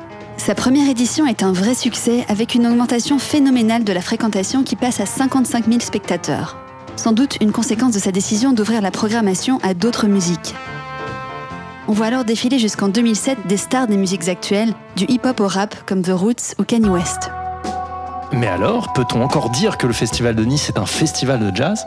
[0.48, 4.76] Sa première édition est un vrai succès avec une augmentation phénoménale de la fréquentation qui
[4.76, 6.56] passe à 55 000 spectateurs.
[6.96, 10.54] Sans doute une conséquence de sa décision d'ouvrir la programmation à d'autres musiques.
[11.86, 15.84] On voit alors défiler jusqu'en 2007 des stars des musiques actuelles, du hip-hop au rap
[15.84, 17.30] comme The Roots ou Kanye West.
[18.32, 21.84] Mais alors, peut-on encore dire que le Festival de Nice est un festival de jazz?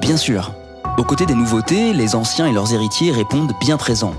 [0.00, 0.52] Bien sûr.
[0.98, 4.14] Aux côtés des nouveautés, les anciens et leurs héritiers répondent bien présents.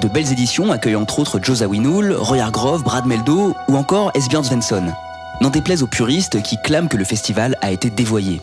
[0.00, 4.44] De belles éditions accueillent entre autres Joe Zawinul, Roy Hargrove, Brad Meldo ou encore Esbjörn
[4.44, 4.92] Svensson.
[5.40, 8.40] N'en déplaise aux puristes qui clament que le festival a été dévoyé.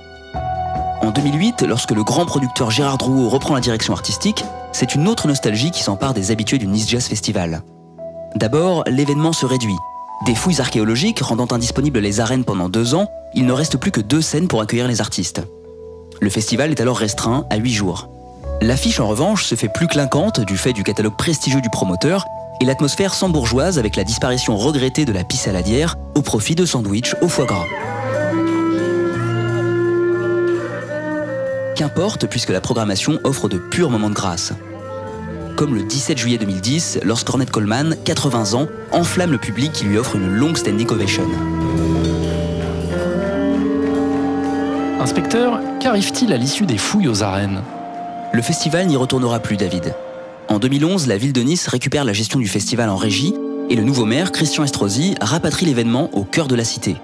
[1.01, 5.27] En 2008, lorsque le grand producteur Gérard Drouot reprend la direction artistique, c'est une autre
[5.27, 7.61] nostalgie qui s'empare des habitués du Nice Jazz Festival.
[8.35, 9.75] D'abord, l'événement se réduit.
[10.25, 14.01] Des fouilles archéologiques rendant indisponibles les arènes pendant deux ans, il ne reste plus que
[14.01, 15.43] deux scènes pour accueillir les artistes.
[16.21, 18.09] Le festival est alors restreint à huit jours.
[18.61, 22.25] L'affiche en revanche se fait plus clinquante du fait du catalogue prestigieux du promoteur
[22.61, 26.65] et l'atmosphère sans bourgeoise avec la disparition regrettée de la pisse saladière au profit de
[26.65, 27.65] sandwichs au foie gras.
[31.75, 34.53] Qu'importe puisque la programmation offre de purs moments de grâce.
[35.57, 40.15] Comme le 17 juillet 2010, lorsqu'Ornette Coleman, 80 ans, enflamme le public qui lui offre
[40.15, 41.23] une longue standing ovation.
[44.99, 47.61] Inspecteur, qu'arrive-t-il à l'issue des fouilles aux arènes?
[48.33, 49.93] Le festival n'y retournera plus, David.
[50.49, 53.35] En 2011, la ville de Nice récupère la gestion du festival en régie
[53.69, 56.95] et le nouveau maire, Christian Estrosi, rapatrie l'événement au cœur de la cité.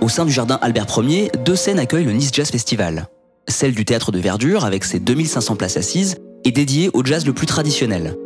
[0.00, 3.06] Au sein du jardin Albert Ier, deux scènes accueillent le Nice Jazz Festival.
[3.46, 7.32] Celle du théâtre de Verdure, avec ses 2500 places assises, est dédiée au jazz le
[7.32, 8.16] plus traditionnel.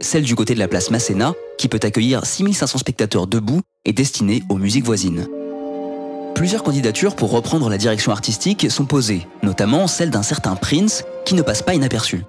[0.00, 4.42] Celle du côté de la place Masséna, qui peut accueillir 6500 spectateurs debout, est destinée
[4.48, 5.28] aux musiques voisines.
[6.36, 11.34] Plusieurs candidatures pour reprendre la direction artistique sont posées, notamment celle d'un certain Prince, qui
[11.34, 12.24] ne passe pas inaperçu.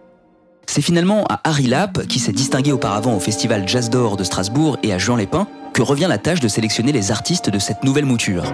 [0.66, 4.78] C'est finalement à Harry Lap, qui s'est distingué auparavant au festival Jazz d'Or de Strasbourg
[4.82, 8.06] et à Juan Lépin, que revient la tâche de sélectionner les artistes de cette nouvelle
[8.06, 8.46] mouture.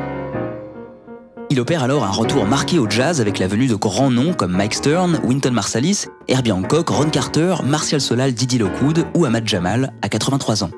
[1.51, 4.53] Il opère alors un retour marqué au jazz avec la venue de grands noms comme
[4.53, 9.93] Mike Stern, Wynton Marsalis, Herbie Hancock, Ron Carter, Martial Solal, Didi Lockwood ou Ahmad Jamal
[10.01, 10.71] à 83 ans.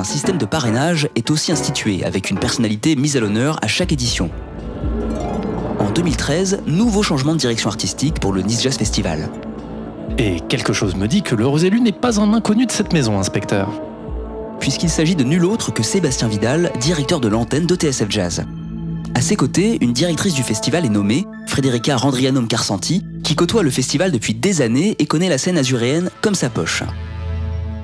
[0.00, 3.92] Un système de parrainage est aussi institué avec une personnalité mise à l'honneur à chaque
[3.92, 4.30] édition.
[5.78, 9.28] En 2013, nouveau changement de direction artistique pour le Nice Jazz Festival.
[10.16, 13.18] Et quelque chose me dit que l'heureux élu n'est pas un inconnu de cette maison,
[13.18, 13.68] inspecteur.
[14.58, 18.46] Puisqu'il s'agit de nul autre que Sébastien Vidal, directeur de l'antenne de TSF Jazz.
[19.14, 23.70] À ses côtés, une directrice du festival est nommée, Frederica Randrianum Carsanti, qui côtoie le
[23.70, 26.84] festival depuis des années et connaît la scène azuréenne comme sa poche.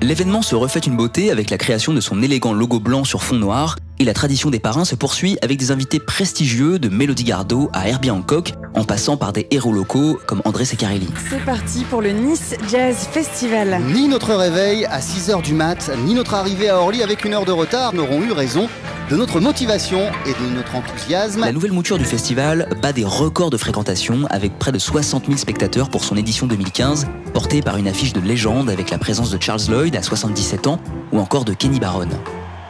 [0.01, 3.35] L'événement se refait une beauté avec la création de son élégant logo blanc sur fond
[3.35, 7.69] noir, et la tradition des parrains se poursuit avec des invités prestigieux de Mélodie Gardot
[7.73, 11.07] à Herbie Hancock, en passant par des héros locaux comme André Secarelli.
[11.29, 13.81] C'est parti pour le Nice Jazz Festival.
[13.93, 17.45] Ni notre réveil à 6h du mat, ni notre arrivée à Orly avec une heure
[17.45, 18.69] de retard n'auront eu raison
[19.09, 21.41] de notre motivation et de notre enthousiasme.
[21.41, 25.37] La nouvelle mouture du festival bat des records de fréquentation avec près de 60 000
[25.37, 29.41] spectateurs pour son édition 2015, portée par une affiche de légende avec la présence de
[29.41, 30.79] Charles Lloyd à 77 ans
[31.11, 32.09] ou encore de Kenny Barron.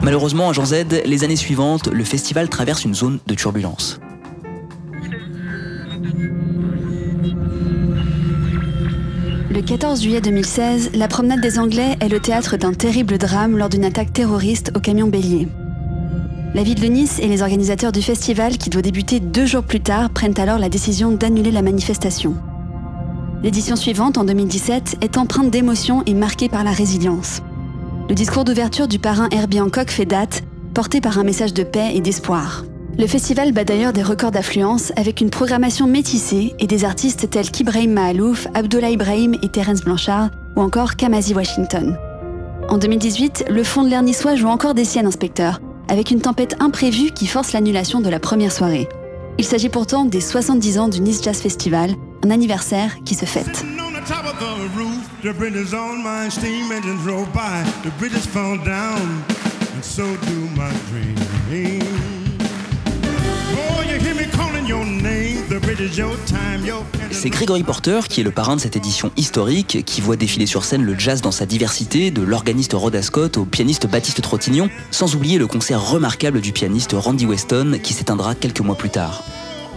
[0.02, 4.00] Malheureusement, à Jean Z, les années suivantes, le festival traverse une zone de turbulence.
[9.50, 13.70] Le 14 juillet 2016, la promenade des Anglais est le théâtre d'un terrible drame lors
[13.70, 15.48] d'une attaque terroriste au camion bélier.
[16.54, 19.82] La ville de Nice et les organisateurs du festival, qui doit débuter deux jours plus
[19.82, 22.36] tard, prennent alors la décision d'annuler la manifestation.
[23.44, 27.42] L'édition suivante, en 2017, est empreinte d'émotion et marquée par la résilience.
[28.10, 30.44] Le discours d'ouverture du parrain Herbie Hancock fait date,
[30.74, 32.64] porté par un message de paix et d'espoir.
[32.98, 37.52] Le festival bat d'ailleurs des records d'affluence avec une programmation métissée et des artistes tels
[37.52, 41.98] qu'Ibrahim Mahalouf, Abdullah Ibrahim et Terence Blanchard, ou encore Kamasi Washington.
[42.70, 46.56] En 2018, le fond de l'air niçois joue encore des siennes, inspecteur, avec une tempête
[46.62, 48.88] imprévue qui force l'annulation de la première soirée.
[49.38, 51.92] Il s'agit pourtant des 70 ans du Nice Jazz Festival,
[52.26, 53.66] un anniversaire qui se fête.
[54.08, 57.64] Top of the roof, the British on my steam engines roll by.
[57.84, 59.02] The British fall down,
[59.74, 61.28] and so do my dreams.
[63.88, 68.22] You hear me calling your name, the British, your time, your C'est Gregory Porter qui
[68.22, 71.32] est le parrain de cette édition historique, qui voit défiler sur scène le jazz dans
[71.32, 76.42] sa diversité, de l'organiste Rhoda Scott au pianiste Baptiste Trottignon, sans oublier le concert remarquable
[76.42, 79.24] du pianiste Randy Weston qui s'éteindra quelques mois plus tard.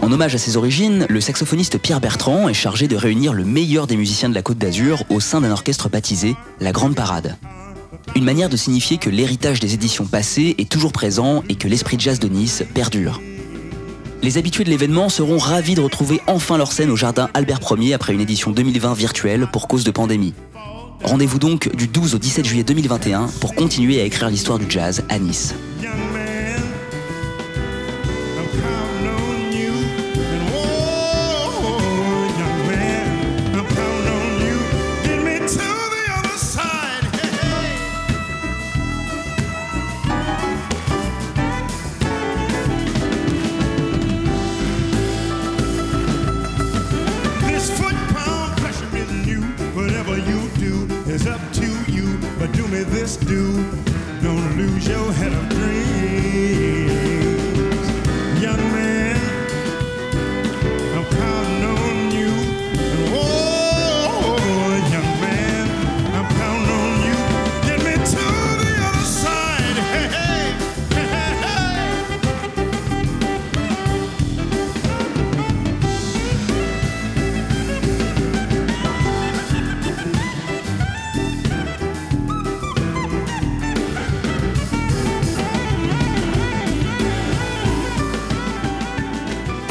[0.01, 3.85] En hommage à ses origines, le saxophoniste Pierre Bertrand est chargé de réunir le meilleur
[3.85, 7.37] des musiciens de la Côte d'Azur au sein d'un orchestre baptisé la Grande Parade.
[8.15, 11.97] Une manière de signifier que l'héritage des éditions passées est toujours présent et que l'esprit
[11.99, 13.21] jazz de Nice perdure.
[14.23, 17.93] Les habitués de l'événement seront ravis de retrouver enfin leur scène au jardin Albert Ier
[17.93, 20.33] après une édition 2020 virtuelle pour cause de pandémie.
[21.03, 25.03] Rendez-vous donc du 12 au 17 juillet 2021 pour continuer à écrire l'histoire du jazz
[25.09, 25.53] à Nice.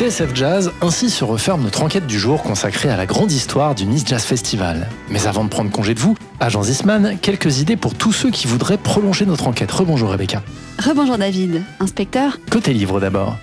[0.00, 3.84] TSF Jazz, ainsi se referme notre enquête du jour consacrée à la grande histoire du
[3.84, 4.88] Nice Jazz Festival.
[5.10, 8.46] Mais avant de prendre congé de vous, agent Zisman, quelques idées pour tous ceux qui
[8.46, 9.70] voudraient prolonger notre enquête.
[9.70, 10.42] Rebonjour Rebecca.
[10.78, 12.38] Rebonjour David, inspecteur.
[12.50, 13.36] Côté livre d'abord.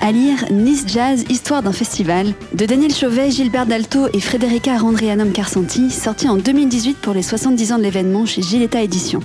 [0.00, 5.30] À lire Nice Jazz, Histoire d'un festival de Daniel Chauvet, Gilbert Dalto et Frédérica Randrianum
[5.30, 9.20] Carsanti, sorti en 2018 pour les 70 ans de l'événement chez Giletta Éditions.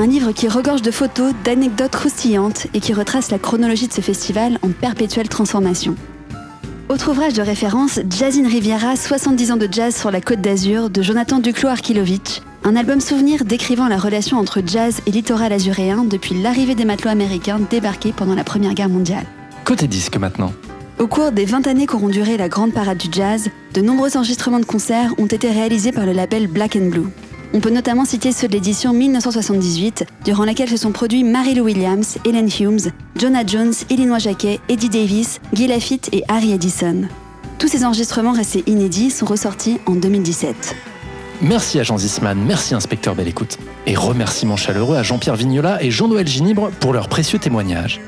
[0.00, 4.00] Un livre qui regorge de photos, d'anecdotes croustillantes et qui retrace la chronologie de ce
[4.00, 5.94] festival en perpétuelle transformation.
[6.88, 11.02] Autre ouvrage de référence, Jazzin Riviera, 70 ans de jazz sur la côte d'Azur, de
[11.02, 16.34] Jonathan Duclos Arkilovic, un album souvenir décrivant la relation entre jazz et littoral azuréen depuis
[16.40, 19.26] l'arrivée des matelots américains débarqués pendant la Première Guerre mondiale.
[19.66, 20.54] Côté disque maintenant.
[20.98, 24.60] Au cours des 20 années qu'auront duré la grande parade du jazz, de nombreux enregistrements
[24.60, 27.08] de concerts ont été réalisés par le label Black and Blue.
[27.52, 32.18] On peut notamment citer ceux de l'édition 1978, durant laquelle se sont produits Mary-Lou Williams,
[32.24, 37.08] Helen Humes, Jonah Jones, Illinois Jacquet, Eddie Davis, Guy Lafitte et Harry Edison.
[37.58, 40.76] Tous ces enregistrements restés inédits sont ressortis en 2017.
[41.42, 43.58] Merci à Jean Zisman, merci inspecteur Belle Écoute.
[43.86, 48.00] Et remerciements chaleureux à Jean-Pierre Vignola et Jean-Noël Ginibre pour leurs précieux témoignages.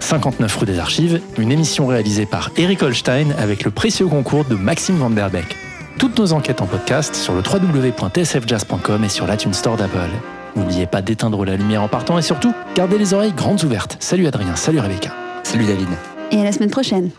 [0.00, 4.56] 59 rue des Archives, une émission réalisée par Eric Holstein avec le précieux concours de
[4.56, 5.56] Maxime Van Der Beek.
[5.98, 10.10] Toutes nos enquêtes en podcast sur le www.tsfjazz.com et sur l'iTunes Store d'Apple.
[10.54, 13.96] N'oubliez pas d'éteindre la lumière en partant et surtout, gardez les oreilles grandes ouvertes.
[13.98, 15.10] Salut Adrien, salut Rebecca.
[15.42, 15.88] Salut David.
[16.30, 17.10] Et à la semaine prochaine.